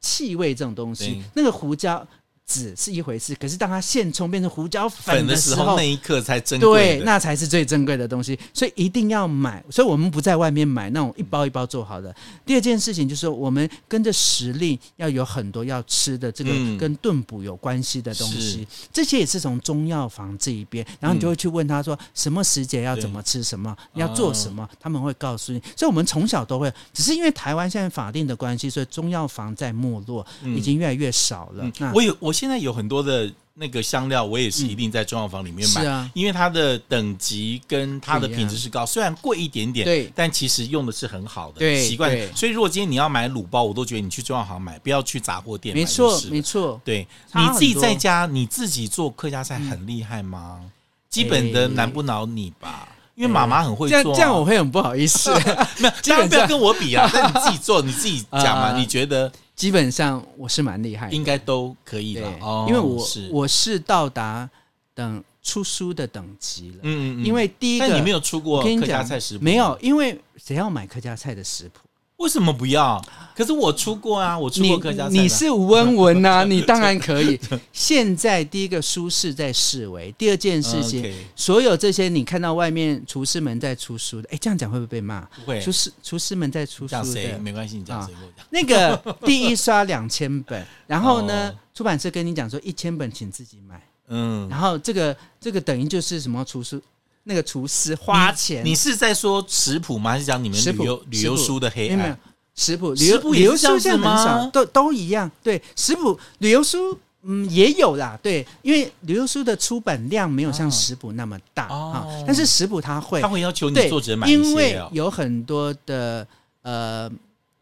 [0.00, 2.06] 气味这种东西，那个胡椒。
[2.52, 9.64] 籽是一回事，可是当它现冲变成胡椒粉的时候，那一刻才珍贵，对，那才是最珍贵的东西，所以一定要买。
[9.70, 12.10] 所以我们不在外面买那种一包一包做好的。
[12.10, 25.62] 嗯、第二件事情就是，我们跟着时令要有很多要吃的这个跟炖补有关系的东西，嗯、这些也是从中药房这一边，然后你就会去问他说，什么时节要怎么吃什么，要做什么，他们会告诉你。
[25.74, 31.64] 所以我们从小都会，只是因为台湾现在法定的关系，所以中药房在没落，已经越来越少了。
[31.64, 32.30] 嗯、那我有我。
[32.42, 42.10] 现在有很多的那个香料，我也是一定在中药房里面买，嗯啊、因为它的等级跟它的品质是高，虽然贵一点点，对，但其实用的是很好的习惯。
[42.34, 45.82] 所以如果今天你要买卤包，我都觉得你去中药行买，不要去杂货店买。
[45.82, 46.80] 没错，没错。
[46.84, 50.58] 对，你自己在家你自己做客家菜很厉害吗？
[50.60, 50.70] 嗯、
[51.08, 52.88] 基本的难不倒你吧？
[53.14, 55.30] 因为妈妈很会做、啊，这样我会很不好意思。
[55.78, 59.30] 没有，当然不要跟我比啊， 但你自己做，你自己讲嘛，你觉得？
[59.54, 62.22] 基本上我是蛮厉害的，应该都可以的，
[62.68, 64.48] 因为我我是到达
[64.94, 66.76] 等出书的等级了。
[66.82, 71.80] 嗯嗯，因为第一个，但你没有出过客家菜食谱，没有，因为谁要买客家菜的食谱？
[72.22, 73.04] 为什么不要？
[73.34, 75.10] 可是我出过啊，我出过客家菜。
[75.10, 77.40] 你是温文文呐， 你当然可以。
[77.72, 85.22] 现在第一个书是在视为，第二件事情，所有这些你看到外面厨师们在出书的，哎，这样讲会不会被骂？
[85.22, 85.60] 不会。
[85.60, 88.14] 厨师厨师们在出书的，没关系，你讲谁？
[88.50, 93.82] 那个第一刷两千本， 然后呢，出版社跟你讲说一千本请自己买。
[94.08, 94.48] 嗯。
[94.48, 96.80] 然后这个这个等于就是什么厨师？
[97.24, 100.12] 那个厨师花钱，你是在说食谱吗？
[100.12, 101.98] 还是讲你们旅游旅游书的黑暗？
[101.98, 102.16] 没有
[102.54, 105.30] 食谱，旅游旅游书现在很少，都都一样。
[105.42, 116.26] 对，食谱旅游书嗯也有啦，对，因为旅游书的出版量没有像食谱那么大啊，但是食谱它会，它会要求你作者买因为有很多的
[116.62, 117.10] 呃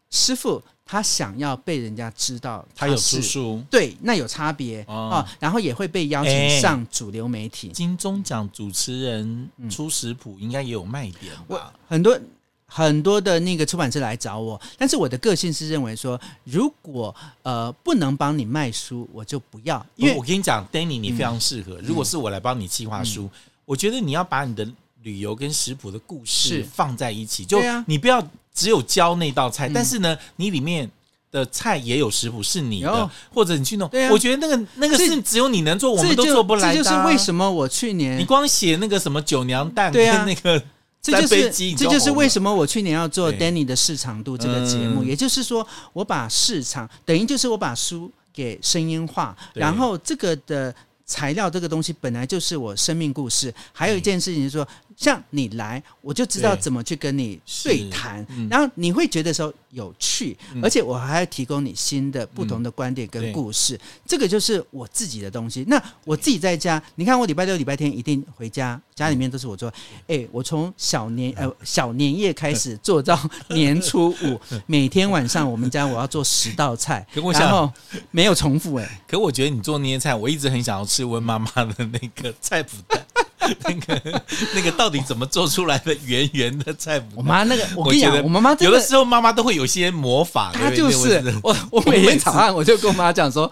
[0.09, 0.61] 师傅。
[0.91, 5.25] 他想要被人家知道他，他有出书，对，那有差别啊。
[5.39, 7.69] 然后也会被邀请上主流媒体。
[7.69, 11.71] 金钟奖主持人出食谱，应该也有卖点吧？
[11.87, 12.19] 很多
[12.65, 19.85] 很多的那个出版社来找我，但是我的个性是认为说，如果呃不能帮你卖书，我就不要。
[19.95, 21.79] 因为我跟你讲，Danny，你非常适合。
[21.81, 23.29] 如果是我来帮你计划书，
[23.63, 24.69] 我觉得你要把你的
[25.03, 28.21] 旅游跟食谱的故事放在一起，就你不要。
[28.53, 30.89] 只有教那道菜，但是呢，你里面
[31.31, 33.89] 的菜也有食谱是你的，或者你去弄。
[34.11, 36.75] 我觉得那个那个是只有你能做，我们都做不来。
[36.75, 40.61] 这就是为什么我去年你光写那个什么九娘蛋跟那个，
[41.01, 45.03] 这就是这就是为什么我去年要做 Danny 的市场度这个节目。
[45.03, 53.53] 也就是说，我把市场等于就是我把书给声音化，然后这个的材料这个东西本来就是我生命故事。
[53.71, 54.67] 还有一件事情就是说。
[55.01, 63.73] 像你来，我就知道怎么去跟你对谈，嗯、然后你会觉得说有趣，嗯、而且我还要提供你新的、不同的观点跟故事。
[63.77, 65.65] 嗯、这个就是我自己的东西。
[65.67, 69.69] 那我自己在家，你看我礼拜六、礼拜天一定回家，家里面都是我做。
[70.01, 77.73] 哎、欸，我从小年呃小年夜开始做到年初五， 每天晚上我们家我要做十道菜，然后
[78.11, 78.75] 没有重复。
[78.75, 83.03] 哎，可我觉得你做那些菜，我一直很想要吃温妈妈的那个菜脯蛋。
[83.65, 84.23] 那个
[84.53, 87.03] 那个到底怎么做出来的圆圆的菜脯？
[87.15, 90.51] 我妈那个，我跟你讲，我妈妈有的时候妈妈都会有些魔法。
[90.53, 93.51] 她就是我，我每天早上我就跟我妈讲说：“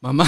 [0.00, 0.24] 妈妈，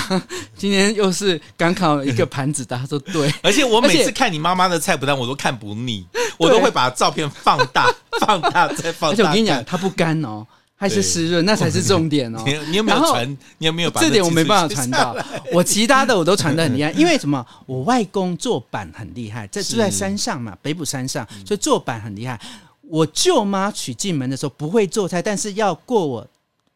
[0.57, 9.15] 今天又是刚烤一个盘子的。”她说：“对。”而且我每次看你妈妈的菜脯蛋，我都看不腻，我都会把照片放大、 放大再放大。
[9.15, 10.47] 而且我跟你讲，它不干哦。
[10.81, 12.41] 还是湿润，那才是重点哦。
[12.71, 13.39] 你有没有传？
[13.59, 15.17] 你有没有把这点我没办法 传到？
[15.53, 17.45] 我其他的我都传的很厉害，因为什么？
[17.67, 22.41] 我外公做板很厉害，在住在山上嘛，北部山上，所以做板很厉害。
[22.83, 26.27] 我舅妈娶进门的时候不会做菜，但是要过我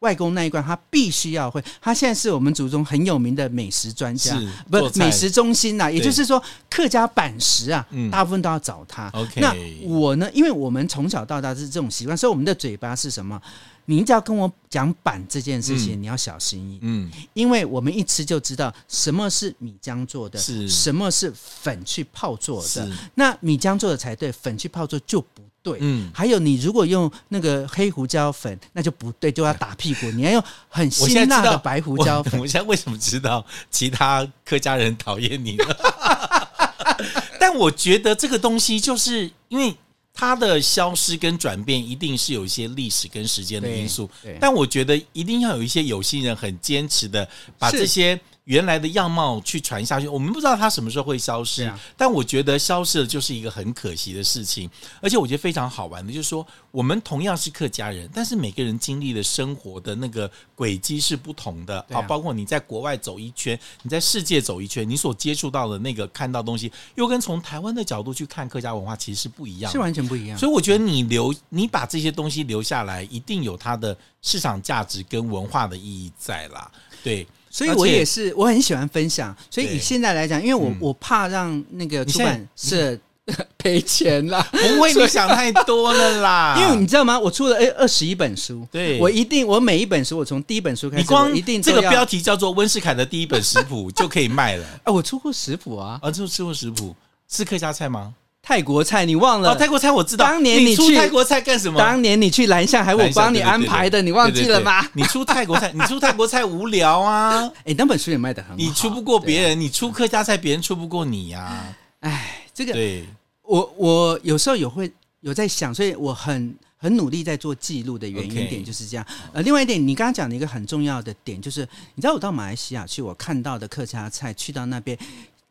[0.03, 1.63] 外公那一关，他必须要会。
[1.81, 4.37] 他现在是我们族中很有名的美食专家，
[4.69, 5.89] 不美食中心呐。
[5.89, 9.09] 也就是说，客家板食啊，大部分都要找他。
[9.13, 9.55] OK，那
[9.87, 10.29] 我呢？
[10.33, 13.41] 因为我们从小到大是这种习惯，所以我们的嘴巴是什么？
[13.85, 22.89] 你只要跟我讲板这件事情，嗯、你要小心一点，嗯，因为我们一吃就知道什么是米浆做的，是什么是粉去泡做的。
[23.15, 25.79] 那米浆做的才对，粉去泡做就不对。
[25.81, 30.11] 嗯，还有你如果用那个黑胡椒粉，那就不对，就要打屁股。
[30.11, 32.33] 你要用很 辛辣的白胡椒粉。
[32.33, 32.43] 我。
[32.43, 36.49] 我现在为什么知道其他客家人讨厌你了？
[37.39, 39.75] 但我觉得这个东西就是因为。
[40.15, 44.07] 它的消失跟转变一定是有一些历史跟时间的因素，
[44.39, 48.17] 但我觉得一定要有一些有心人很坚持的把这些。
[48.45, 54.69] 原来的样貌去传下去，我们不知道它什么时候会消失，啊、但我觉得消失了就是一个很可惜的事情。
[55.01, 62.01] 而且我觉得非常好玩的，就是说我们同样是客家人，但是每个人经历的生活的那个轨迹是不同的啊。
[62.01, 70.37] 包括你在国外走一圈，你在世界走一圈，你所接触到的那个看到东西，又跟从台湾的角度去看客家文化其实是不一样的，是完全不一样。
[70.37, 76.69] 所以我觉得你留，你把这些东西留下来，一定有它的市场价值跟文化的意义在啦。
[77.01, 77.25] 对。
[77.53, 79.33] 所以我也是，我很喜欢分享。
[79.51, 82.97] 所以以现在来讲，因为我我怕让那个出版社
[83.59, 86.57] 赔钱啦，不会你想太多了啦。
[86.59, 87.17] 因为你知道吗？
[87.17, 94.65] 我出了诶二十一本书，对，我一定我每一本书我从第一本书开始，你光一定这个标题叫做温世凯的第一本食谱就可以卖了。
[94.83, 96.95] 哎， 我出过食谱啊，啊，出出过食谱
[97.29, 98.13] 是客家菜吗？
[98.45, 99.51] 泰国菜，你忘了？
[99.51, 100.25] 哦，泰国菜我知道。
[100.25, 101.79] 当年你出泰国菜干什么？
[101.79, 104.85] 当年你去南下，还我帮你安排的，你忘记了吗？
[104.91, 107.49] 你出泰国菜，你出泰国菜无聊啊！
[107.63, 108.57] 哎，那本书也卖的很好。
[108.57, 111.73] 你出不过别人，你出客家菜，别人出不过你呀。
[112.01, 113.05] 哎，这个，对，
[113.43, 119.05] 我我有时候有会有在想，所以我很很努力在做记录的原因点就是这样。
[119.31, 121.61] 呃，另外一点，你刚刚讲的一个很重要的点，就是
[121.95, 124.99] 你知道我到马来西亚去，我看到的客家菜，去到那边。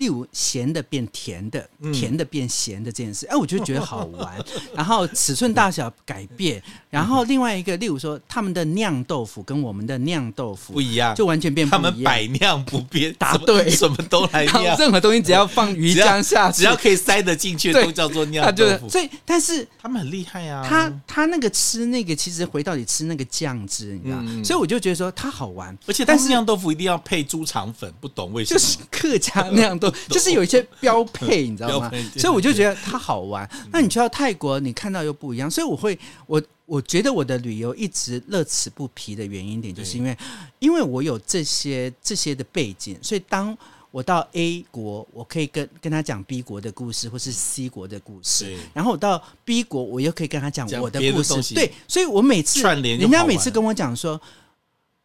[0.02, 4.36] 例如咸的变甜的，甜的变咸的这件事，哎，我就觉得好玩。
[4.74, 6.60] 然后尺寸大小改变，
[6.90, 11.82] 然后另外一个，例如说他们的酿豆腐跟我们的酿豆腐不一样，就完全变不一样。
[11.84, 18.88] 他们百酿不变，答对，什么都来 酿，任何东西只要放鱼 浆下去，只要可以塞得进去，都叫做酿豆腐。
[18.88, 20.66] 所以，但是他们很厉害啊。
[20.68, 24.20] 他他那个吃那个，其实回到底吃那个酱汁，你知道？
[24.42, 28.58] 所以我就觉得说他好玩，而且但是酿豆腐一定要配猪肠粉，不懂为什么？
[28.58, 30.62] 就是客家酿豆，就是有一些。
[30.80, 31.90] 标配，你知道吗？
[32.18, 33.48] 所以我就觉得它好玩。
[33.72, 35.50] 那你去到泰国，你看到又不一样。
[35.50, 40.16] 所以我会，我我觉得我的旅游一直乐此不疲的原因点，就是因为，
[40.58, 43.56] 因为我有这些这些的背景，所以当
[43.90, 48.56] 我到 A 国，我可以跟跟他讲 B 国的故事，或是 C 国的故事。
[48.72, 51.54] 然后我到 B 国，我又可以跟他讲我的故事。
[51.54, 54.20] 对，所以我每次人家每次跟我讲说，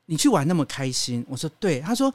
[0.08, 1.80] 你去玩那么开心，我说对。
[1.82, 2.12] 他说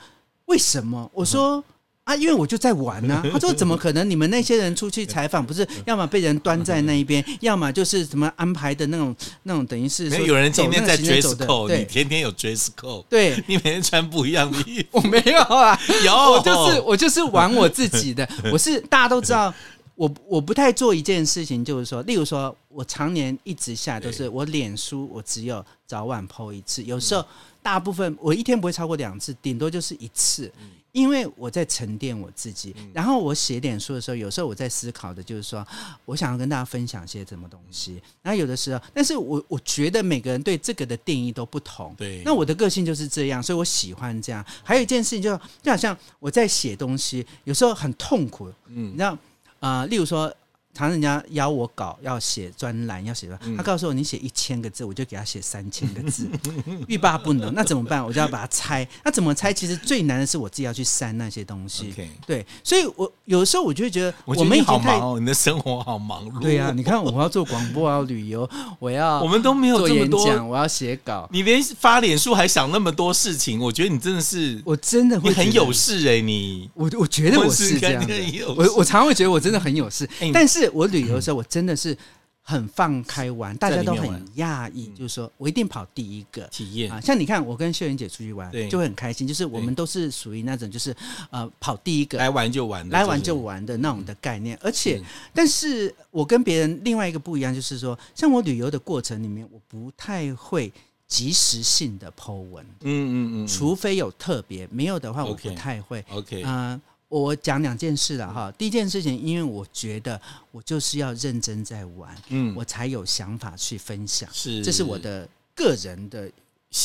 [0.46, 1.10] 为什么？
[1.14, 1.62] 我说。
[2.04, 3.30] 啊，因为我就在玩呐、啊。
[3.32, 4.08] 他说：“怎么可能？
[4.10, 14.98] 你们那些人出去采访，不是要么被人端在那一边，要么就是什么安排的那种那种，等于是有人今天在 dress code，你天天有 dress code，对， 你每天穿不一样的衣服。
[14.98, 18.28] 我没有啊， 有，我就是我就是玩我自己的。
[18.52, 19.54] 我是大家都知道，
[19.94, 27.24] 我我不太做一件事情，就是说，例如说，我常年一直下都是我脸书，我只有早晚 po 一次，有时候
[27.62, 30.50] 大部分我一天不会超过两次，顶多就是一次。”
[30.92, 35.66] 因为我在沉淀我自己，然后我写点书的时候，有时候我在思考的就是说，
[36.04, 38.00] 我想要跟大家分享些什么东西。
[38.22, 41.94] 然后有的时候，但是我我觉得每个人对这个的定义都不同。
[41.96, 44.44] 对，那我的个性就是这样，所以我喜欢这样。
[44.62, 48.52] 还有一件事情就，就就好像我在写东西，有时候很痛苦。
[48.66, 49.12] 嗯，你知道
[49.60, 50.32] 啊、呃，例如说。
[50.74, 56.26] 常人家邀我搞要写专栏，要写的，他告诉我，你写一千个字，我就给他写三千个字，
[56.88, 57.52] 欲罢不能。
[57.54, 58.02] 那怎么办？
[58.02, 58.86] 我就要把它拆。
[59.04, 59.52] 那怎么拆？
[59.52, 61.92] 其实最难的是我自己要去删那些东西。
[62.26, 66.40] 对，所以我有的时候我就会觉得，我们已经太你的生活好忙碌。
[66.40, 71.28] 对呀、啊，你看我要做广播，我要旅游，我要 我们都没有这么多，我要写稿。
[71.30, 78.14] 你连发脸书还想那么多事情，我觉得你真的是，我真的会你很有事哎、欸，你我我觉得我是这样的，
[78.56, 81.32] 我我常常会觉得我真的很有事，欸、但是我旅游的时候。
[81.36, 81.96] 我真的是
[82.42, 87.00] 很放开玩，大家都很讶异，就是说我一定跑第一个体验啊。
[87.00, 89.26] 像你看，我跟秀妍姐出去玩，就会很开心。
[89.26, 90.94] 就是我们都是属于那种，就是
[91.30, 94.58] 呃跑第一个，来玩就玩，来玩就玩的那种的概念。
[94.60, 95.00] 而且，
[95.32, 100.70] 但是我跟别人另外一个不一样，就是说，像我旅游的过程里面，我不太会
[101.06, 106.04] 及时性的 po 文，嗯嗯嗯，除非有特别，没有的话，我不太会。
[106.10, 106.80] OK，嗯。
[107.20, 110.18] 我讲两件事了哈，第一件事情，因为我觉得
[110.50, 116.30] 我就是要认真在玩，嗯，我才有想法去分享，是，这是我的个人的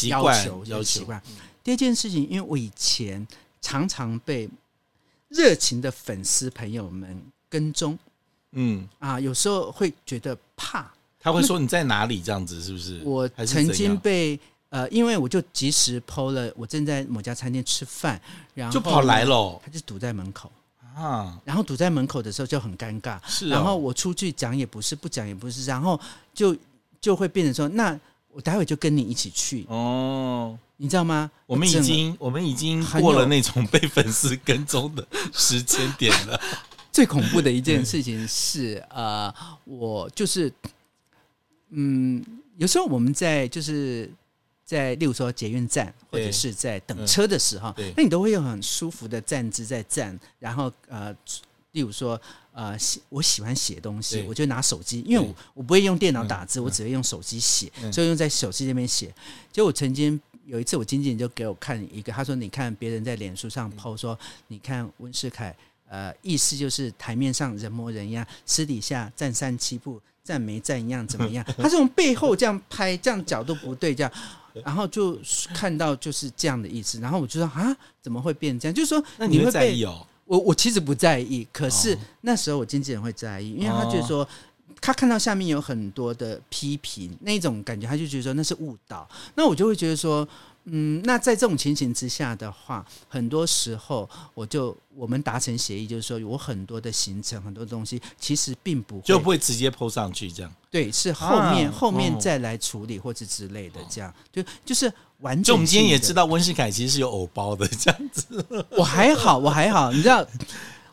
[0.10, 1.22] 要求要求习惯。
[1.64, 3.26] 第二件事情，因为我以前
[3.62, 4.50] 常常被
[5.30, 7.18] 热情的粉丝朋友们
[7.50, 7.98] 跟踪，
[8.52, 10.92] 嗯啊，有时候会觉得怕。
[11.22, 12.22] 他会说你在哪里？
[12.22, 13.02] 这样子是不是？
[13.06, 14.38] 我曾经被
[14.70, 18.20] 呃，因为我就及时 PO 了，我正在某家餐厅吃饭，
[18.54, 20.52] 然后就跑来了，他就堵在门口
[20.96, 21.40] 啊。
[21.46, 23.50] 然后堵在门口的时候就很尴尬，是。
[23.50, 26.00] 然后我出去讲也不是，不讲也不是，然后
[26.34, 26.56] 就
[27.00, 27.98] 就会变成说，那
[28.30, 31.32] 我待会就跟你一起去哦，你知道吗？
[31.46, 36.40] 我们已经我们已经过了那种被粉丝跟踪的时间点了。
[36.92, 40.52] 最恐怖的一件事情是，呃，我就是。
[41.70, 42.24] 嗯，
[42.56, 44.10] 有时候我们在就是
[44.68, 51.16] 在，例如说捷运站或者是在等车的时候，嗯、那你都会有很舒服的站姿在站，然后呃，
[51.72, 52.20] 例如说
[52.52, 59.14] 呃，我喜欢写东西，我就拿手机，因为我我不会用电脑打字，我只会用手机写，所以用在手机这边写。
[59.54, 65.56] 就我曾经有一次，我经纪人就给我看一个，他说：“你看别人在脸书上 PO 说，你看温世凯，
[65.88, 71.42] 呃，意思就是台面上人模人样，私底下站三七步。”站没站一样怎么样？
[71.58, 74.12] 他是从背后这样拍，这样角度不对，这样，
[74.66, 75.18] 然后就
[75.54, 77.00] 看到就是这样的意思。
[77.00, 78.74] 然后我就说啊，怎么会变这样？
[78.74, 80.06] 就是说，那你会在意哦？
[80.26, 84.28] 我我其实不在意，可是那时候我经纪人会在意，因为他觉得说，
[84.82, 89.08] 他看到下面有很多的批评，那种感觉，他就觉得说那是误导。
[89.36, 90.28] 那我就会觉得说。
[90.70, 100.52] 嗯，那在这种情形之下的话，很多时候我就我们达成协议，就是说有很多的行程，很多东西其实并不会就不会直接 PO 上去，这样。
[100.70, 105.44] 对，是后面、啊、后面再来处理或者之类的，这样、哦、就就是完整。
[105.44, 110.28] 就我们今天也知道温世凯其实是有偶包的这样子，我还好，我还好，你知道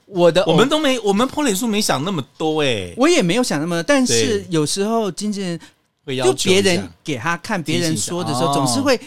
[0.06, 5.58] 我的 我们都没我们 PO 脸书没想那么多哎、欸，我也没有想那么多，但是有时候经纪人
[6.04, 9.00] 会要求别人给他看，别人说的时候总是会。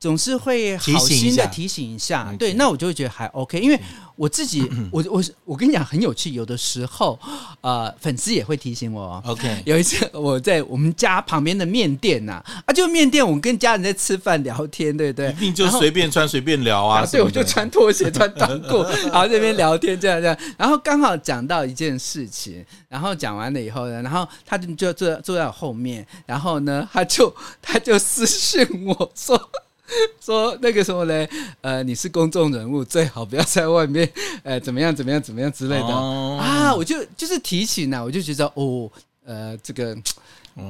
[0.00, 3.80] 总是会好心的提醒一下，对，那我就会觉得还 OK，因为
[4.14, 7.18] 我自己， 我我我跟你讲很有趣，有的时候，
[7.60, 9.62] 呃，粉丝也会提醒我，OK。
[9.66, 15.30] 有一次我在我们家旁边的面店呐，啊，就面店，我跟家人在吃饭聊天，对不对？
[15.30, 29.50] 一定就随便穿随便聊啊， 对，我就穿拖鞋穿短裤， 然后这边聊天这样这样，然后刚好讲到一件事情，然后讲完了以后呢，然后他就就坐坐在我后面，然后呢，他就他就私信我说。
[30.20, 31.28] 说那个什么嘞？
[31.60, 34.10] 呃，你是公众人物，最好不要在外面，
[34.42, 36.74] 呃，怎么样怎么样怎么样之类的、哦、啊！
[36.74, 38.90] 我就就是提醒啊，我就觉得哦，
[39.24, 39.96] 呃，这个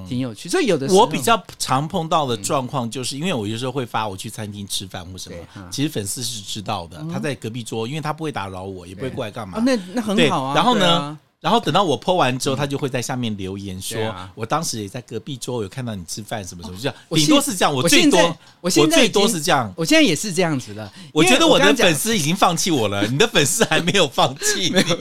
[0.08, 0.48] 挺有趣。
[0.48, 5.36] 所以有的时候我比较常碰到的状况，就是因为我有时候会发我去餐厅吃饭或什么，
[5.70, 9.58] 其实粉丝是知道的，他在隔壁桌，因为他不会打扰我，也不会过来干嘛。
[9.64, 10.54] 那那很好啊。
[10.54, 11.18] 然后呢？
[11.40, 13.96] 然后等到我 po 完之后，他就会在下面留言说
[14.34, 16.94] ：“我当时也在隔壁桌，有看到你吃饭什么什么，就这样。
[17.10, 20.90] 顶多是这样，我最多我最多是这样，我现在也是这样子的。
[21.12, 24.70] 我觉得我的粉丝已经放弃我了， 你的粉丝还没有放弃。
[24.70, 24.98] 没有，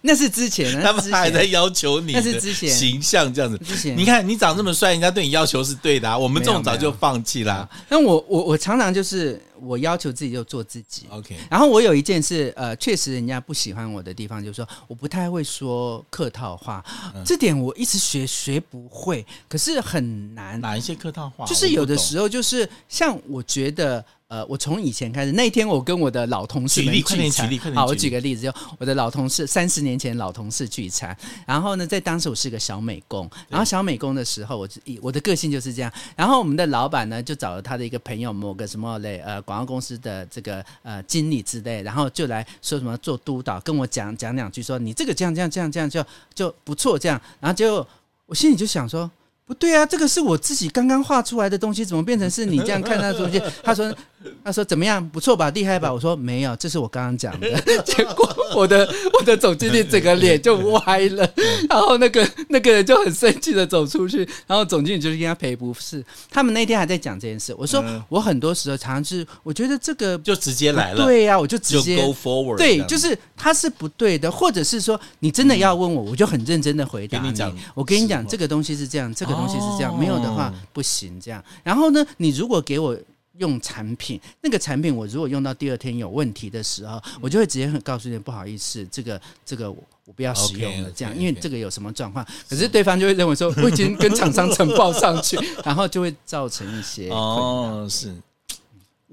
[0.00, 3.56] 那是之前，他们还在要求你，那是之前形象这样子。
[3.58, 7.68] 之前你看你长这么帅，人家对你要求是对的，我们这种早就放弃了。
[7.88, 11.36] 那我我我常常就是。”我要求自己就做自己，OK。
[11.50, 16.84] 然后我有一件事，呃，确实人家不喜欢我的地方，就是说我不太会说客套话，
[17.14, 20.60] 嗯、这点我一直学学不会，可是很难。
[20.60, 21.46] 哪一些客套话？
[21.46, 24.04] 就是有的时候，就是像我觉得。
[24.28, 31.16] 呃，我从以前开始，那一天我跟我的老同事们聚餐，好，我举个例子，就我的老同事，三十年前老同事聚餐，
[31.46, 34.68] 然后呢，在当时我是个小美工，然后小美工的时候，我
[35.00, 46.04] 我的个性就是这样，然后我们的老板呢，就找了他的一个朋友，某个什么类呃广告公司的这个呃经理之类，然后就来说什么做督导，跟我讲讲两句，说你这个这样这样这样这样就
[46.34, 47.86] 就不错这样，然后就
[48.26, 49.10] 我心里就想说。
[49.48, 53.42] 不对啊，这个是我自己刚刚画出来的东西，怎么变成是你这样看他的东西？
[53.64, 53.90] 他说
[54.44, 55.06] ：“他说怎么样？
[55.08, 55.48] 不错吧？
[55.50, 57.48] 厉害吧？”我说：“没有，这是我刚刚讲的。
[57.82, 58.88] ”结果我的
[59.18, 61.26] 我的总经理整个脸就歪了，
[61.70, 66.04] 然后那个那个人就很生气的走出去，然后总经理就是跟他赔不是。
[66.30, 77.32] 他们那天还在讲这件事，我说我很多时候常常是我觉得这个就直接来了，对呀，我就直接 go forward，对，就是他是不对的，或者是说你真的要问我，我就很认真的回答你。
[77.74, 79.38] 我跟你讲，这个东西是这样，这个。
[79.38, 81.16] 东西是这样，没有的话不行。
[81.20, 82.96] 这样，然后呢，你如果给我
[83.38, 90.90] 用产品，那个产品我如果用到第二天有问题的时候，我就会直接很告诉你，不好意思，这个这个我我不要使用了。
[90.90, 98.14] 这样，因为这个有什么状况，可是对方就会认为说我已经跟厂商呈报上去， 然后就会造成一些哦，是。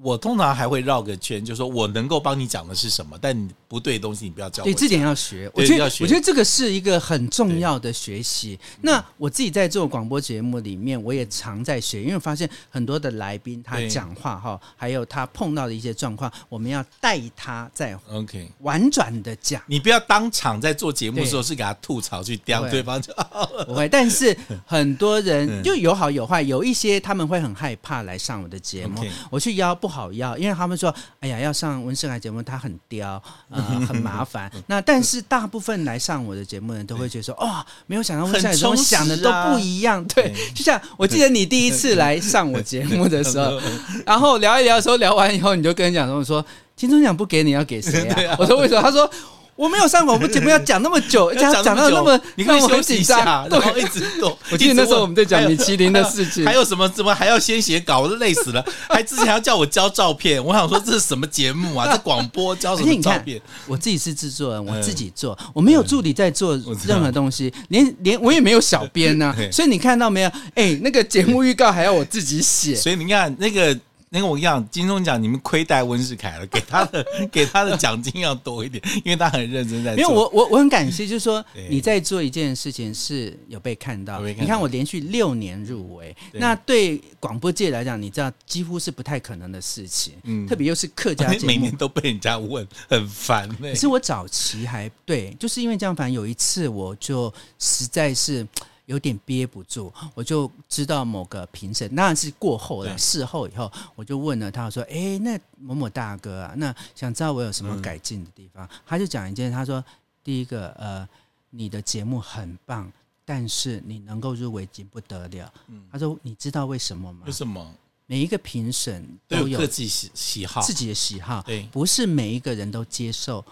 [0.01, 4.65] 我通常还会绕个圈，就是说我能够帮你讲的是什么，但你不对的东西你不要教我。
[4.65, 5.49] 对，这点要学。
[5.53, 8.59] 我觉得，我觉得这个是一个很重要的学习。
[8.81, 19.61] 那我自己在做广播节目里面，我也常在学，因为我发现很多的来宾他讲话哈，还有他碰到的一些状况，我们要带他在 OK 婉转的讲。
[19.65, 23.63] 你不要当场在做节目的时候是给他吐槽去刁对方就好了。
[23.63, 29.73] 不会，但是很多人 就有好有坏，有一些他们会很害怕来上我的节目，我去邀。
[29.85, 33.21] 不好要，因为他们说，哎呀，要上温世凯节目，他很刁，
[33.51, 34.51] 呃， 很麻烦。
[34.65, 40.03] 那但是大部分来上我的节目的人都会觉得说，哦，没有想到温世凯跟我想的都不一样。
[40.05, 43.61] 对，就像我记得你第一次来上我节目的时候，
[44.07, 46.43] 然后聊一聊的时候，聊完以后，你就跟人讲说，说
[46.75, 48.35] 金钟奖不给你要给谁 啊？
[48.39, 48.81] 我说为什么？
[48.81, 49.07] 他说。
[49.55, 54.37] 我没有上广播节目，要讲那么久， 而且讲到那么，你可以休息一下， 然后一直动。
[54.51, 58.63] 我记得那时候我们在讲米其林的事情，还有什么怎么还要先写稿，我都累死了。
[58.89, 61.87] 还之前还要叫我交照片，我想说这是什么节目啊？
[61.89, 63.41] 这广播交什么照片？
[63.65, 69.33] 我自己是制作人，我自己做，我没有助理在做任何东西，连连我也没有小编呐。
[69.51, 70.31] 所以你看到没有？
[70.55, 72.75] 哎，那个节目预告还要我自己写。
[72.75, 73.77] 所以你看那个。
[74.15, 80.01] 那个我跟你讲，金钟奖你们亏待温世凯了，给他的 给他的奖金要多一点，因为他很认真在做。
[80.01, 84.21] 因为我我我很感谢，就是说 你在做一件事情是有被看到。
[84.21, 90.13] 看到你看我连续六年入围，对那对广播界来讲，你知道几乎是不太可能的事情。
[90.23, 93.49] 嗯，特别又是客家 节目，每年都被人家问，很烦。
[93.59, 98.47] 可是我早期还对，就是因为这样，反正有一次我就实在是。
[98.85, 109.83] 有点憋不住，我就知道某个评审，那是过后了事后以后，我就问了他，说：“哎，那某某大哥啊，那想知道我有什么改进的地方？”他就讲一件，他说
[110.23, 111.07] ：“第一个，呃，
[111.49, 112.91] 你的节目很棒，
[113.25, 115.51] 但是你能够入围已经不得了。”
[115.91, 117.23] 他说：“你知道为什么吗？
[117.25, 117.73] 为什么？
[118.05, 123.43] 每一个评审都有自己喜喜好，自己的喜好，对，不是每一个人都接受。”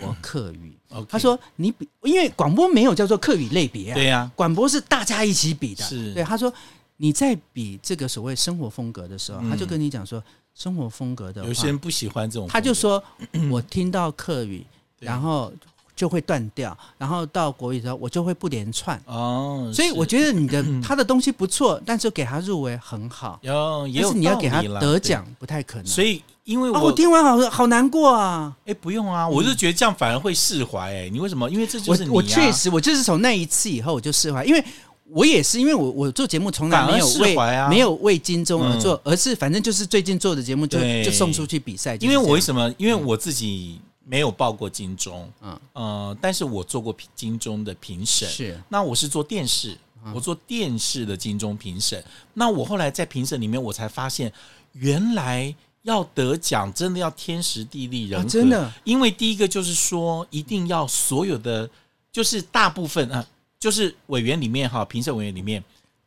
[0.00, 0.76] 我客语，
[1.08, 6.12] 他说你比，因为广播没有叫做客语类别啊，对呀，广播是大家一起比的，是。
[6.14, 6.24] 对。
[6.24, 6.52] 他说
[6.96, 10.22] 你在比这个所谓生活风格的时候，他就跟你讲说
[10.54, 13.02] 生活风格的，有些人不喜欢这种，他就说
[13.50, 14.64] 我听到客语，
[15.00, 15.52] 然后
[15.94, 19.00] 就会断掉，然后到国语的时候我就会不连串。
[19.06, 26.22] 哦，所以我觉得你的他的东西不错，但是给他入围很好，有，但是你要给他得奖不太可能，所以。
[26.44, 28.54] 因为我、哦、我听完好好难过啊！
[28.66, 30.92] 哎，不用啊，我就觉得这样反而会释怀。
[30.92, 31.48] 哎，你为什么？
[31.50, 34.62] 因为这就是我，我确实，我就是从那一次以后我就释怀，因为
[35.06, 41.96] 我也是，因为我我做节目从来没有为、啊、没有为金钟而做，嗯、而是反正就是最近做的节目就就送出去比赛。
[41.96, 42.70] 因为我为什么？
[42.76, 48.28] 因为我自己没有报过金钟，嗯呃，但是我做过金钟的评审。
[48.28, 49.74] 是，那我是做电视，
[50.14, 52.04] 我做电视的金钟评审。
[52.34, 54.30] 那我后来在评审里面，我才发现
[54.72, 55.54] 原来。
[55.84, 58.72] 要得奖，真的要天时地利人和，真的。
[58.84, 61.68] 因为第一个就是说，一定要所有的，
[62.10, 63.24] 就是大部分啊，
[63.60, 65.62] 就是委员里面哈，评审委员里面，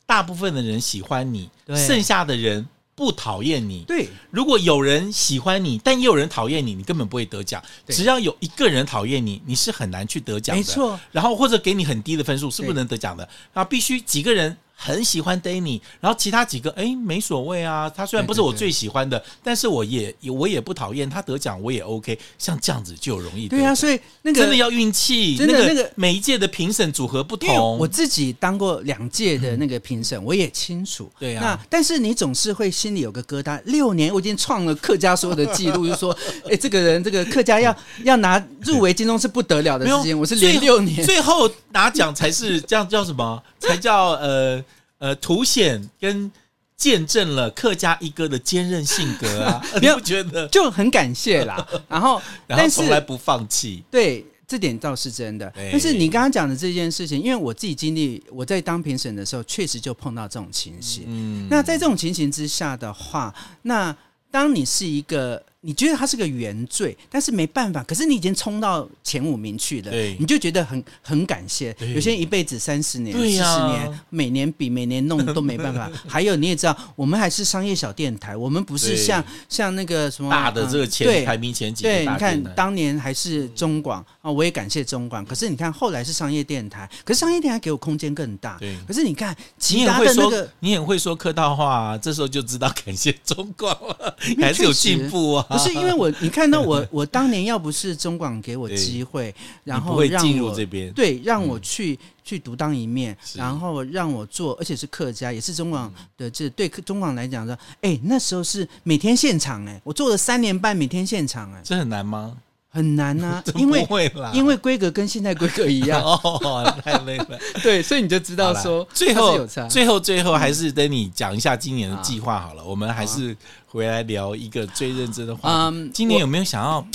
[0.05, 3.83] 大部分的人喜欢你，剩下的人不讨厌你。
[3.83, 7.63] 对，如果有人喜欢你，但也有人讨厌你，你根本不会得奖。
[7.87, 10.59] 只要有一个人讨厌你，你是很难去得奖的。
[10.59, 10.99] 没错。
[11.11, 13.23] 然后或者给你很低的分数，是不能得奖的。
[13.53, 14.57] 然后必须几个人。
[14.79, 22.17] 很喜欢 Danny，然后其他几个哎没所谓啊，他虽然不是我最喜欢的，但是我也我也不讨厌他得奖，我也 OK。
[22.37, 23.47] 像这样子就容易。
[23.47, 27.77] 对啊，所以那个真的要运气，真的那个每一届的评审组合不同。
[27.79, 31.11] 我自己当过两届的那个评审，我也清楚。
[31.19, 33.59] 对啊，那但是你总是会心里有个疙瘩。
[33.65, 36.15] 六年我已经创了客家所有的记录，就说
[36.47, 40.17] 哎这个人这个客家要要拿入围金钟是不得了的事情。
[40.17, 43.41] 我是连六年，最后拿奖才是这样叫什么？
[43.59, 44.63] 才叫呃。
[44.99, 46.31] 呃，凸显跟
[46.75, 51.67] 见证了客家一哥的坚韧性格啊， 你不觉得就很感谢啦？
[51.89, 55.51] 然后，然后从来不放弃，对，这点倒是真的。
[55.55, 61.05] 但是你刚刚讲的这件事情，因为我自己经历，我在当评审的时候，确实就碰到这种情形。
[61.07, 63.33] 嗯，那在这种情形之下的话，
[63.63, 63.95] 那
[64.31, 65.43] 当你是一个。
[65.67, 67.83] 你觉得他是个原罪，但是没办法。
[67.83, 71.75] 可是你已经冲到前五名去了，对你就觉得很很感谢。
[71.93, 75.91] 有些人一辈子三十年、四十、啊、年，每年比每年弄都没办法。
[76.07, 81.83] 还有你也知道，我们还是商业小电台，我们不是像像那个什么大的这个前、嗯、排名前几。
[81.83, 85.25] 对，你看当年还是中广啊，我也感谢中广。
[85.25, 88.55] 可是你看后来是商业电台，可是商业电台给我空间更大。
[88.57, 95.56] 对，可是你看其他的那个，你很会说客套话、啊，这时候就知道感谢中广了，还是有进步啊。
[95.57, 99.33] 不是因为我，你看到我， 我当年要不是中广给我机会，
[99.63, 100.91] 然后让我这边。
[100.93, 112.37] 对让我去、嗯、去独当一面，然后让我做，而且是客家，也是中广的这对中广来讲说，哎，那时候是每天现场哎，我做了三年半，每天现场哎，这很难吗？
[112.77, 113.87] 很难呐、啊， 因为
[114.31, 117.39] 因为规格跟现在规格一样 哦，太累了。
[117.63, 122.63] 对，所以你就知道说，最后最后最后还是等你讲一下今年的计划好了。
[122.63, 125.89] 我们还是回来聊一个最认真的话题。
[125.91, 126.85] 今年有没有想要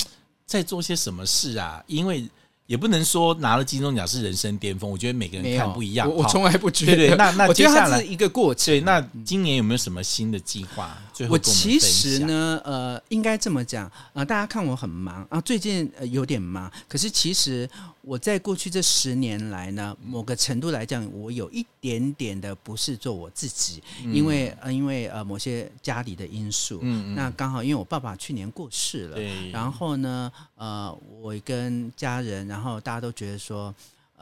[0.45, 1.83] 再做些什么事啊？
[1.87, 2.23] 因为。
[2.65, 6.09] 也不能说拿了金钟奖是人生巅峰，我觉得每个人看不一样。
[6.09, 6.95] 我从来不觉得。
[6.95, 8.73] 对对，那那接下来是一个过程。
[8.73, 10.97] 对，那今年有没有什么新的计划？
[11.21, 16.71] 我，我其实呢，呃，应该这么讲啊、呃，大家看我很忙啊，最近呃有点忙。
[16.87, 17.69] 可是其实
[18.01, 26.79] 我在过去这十年来呢，某个程度来讲，我有一点点的不是做我自己，嗯、因为呃，因为呃某些家里的因素。
[26.81, 27.15] 嗯嗯。
[27.15, 29.51] 那刚好因为我爸爸去年过世了，对。
[29.51, 32.43] 然后呢，呃，我跟家人。
[32.47, 33.73] 然后大家都觉得说，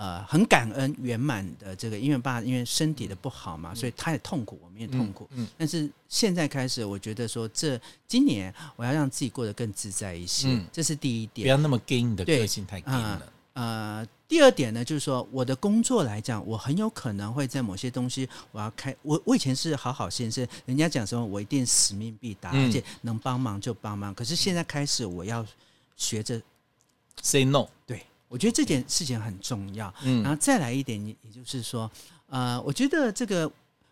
[0.02, 5.30] 呃，很感恩圆满的这个，因为爸因为身体的不好嘛，所以他也痛苦，我们也痛苦。
[5.34, 11.46] 嗯，但是现在开始，我觉得说，这今年我要让自己过得更自在一些，嗯，这是第一点。
[11.46, 13.32] 不要那么 gay，你的个性太 gay 了。
[13.54, 18.96] 呃，第二点呢，就是说我的工作来讲，我很有可能会在某些东西，我要开。
[19.04, 24.16] 我我以前是好好先生，人家讲什么，我一定使命必达，而且能帮忙就帮忙。
[24.16, 25.46] 可是现在开始，我要
[25.96, 26.42] 学着
[27.22, 27.68] say no。
[27.86, 28.04] 对。
[28.32, 31.92] 我觉得这件事情很重要，嗯，然后再来一点，也就是说，
[32.28, 33.52] 呃，我觉得这个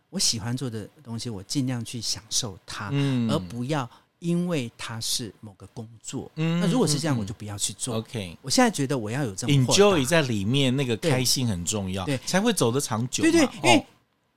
[0.10, 3.88] 我喜欢做的东西，我尽量去享受它，嗯，而不要
[4.20, 7.98] 因为它是某个工作，嗯，那如果是这样，我就不要去做。
[7.98, 13.22] OK，我现在觉得我要有这么 enjoy 在里面，那个开心很重要，对，才会走得长久。
[13.24, 13.86] 对对，因为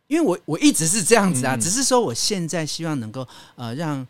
[0.09, 3.25] 因为我我一直是这样子啊，只是说我现在希望能够
[3.55, 4.05] 呃让。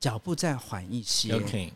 [0.00, 1.30] 脚步再缓一些.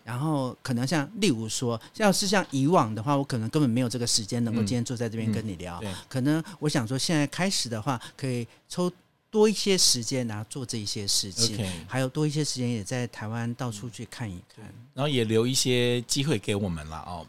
[0.05, 5.81] 然后可能像，例如说，要是像以往的话，我可能根本没有这个时间能够今天坐在这边跟你聊。
[5.83, 8.91] 嗯嗯、可能我想说，现在开始的话，可以抽。
[9.33, 17.27] 多一些时间，然后做这一些事情还有多一些时间，也在台湾到处去看一看，然后也留一些机会给我们了哦。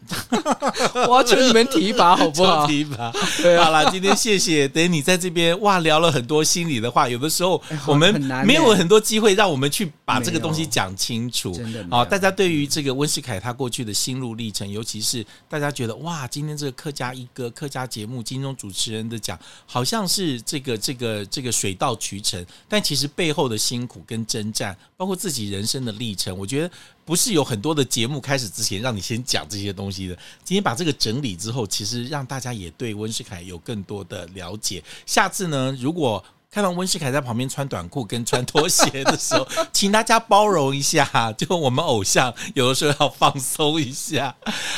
[1.07, 2.65] 我要求你们提拔好不好？
[2.67, 3.11] 提拔。
[3.41, 7.07] 对啊，好了，今天谢谢 Danny 在这边哇，聊了很多心里的话。
[7.07, 11.53] 有的时候我们没有很多机会让我们去把这个东西讲清楚。
[11.53, 11.85] 真的。
[11.89, 26.71] 好，大家对于这个温世凯他过去的心路历程，尤其是大家觉得哇，今天这个客家一哥客家节目金钟主持人的讲，好像是这个这个这个水到渠成，但其实背后的辛苦跟征战，包括自己人生的历程，我觉得
[27.05, 30.15] 不是有很多的节目开始之前让你先讲这些东西的。
[30.43, 34.83] 今天把这个整理之后，其实让大家也对温世凯有更多的了解。
[35.05, 44.35] 下次呢，如果看到温世凯在旁边穿短裤跟穿拖鞋的时候， 请大家包容一下，就我们偶像有的时候要放松一下。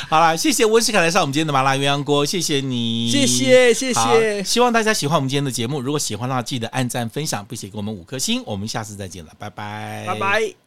[0.08, 4.42] 好啦，谢谢温世凯来上我们今天的麻辣鸳鸯锅，谢谢你，谢谢谢谢。
[4.42, 8.42] 希望大家喜欢我们今天的节目，如果喜欢的话，记得按赞分享，并且给我们五颗星。
[8.46, 10.65] 我们下次再见了，拜拜，拜拜。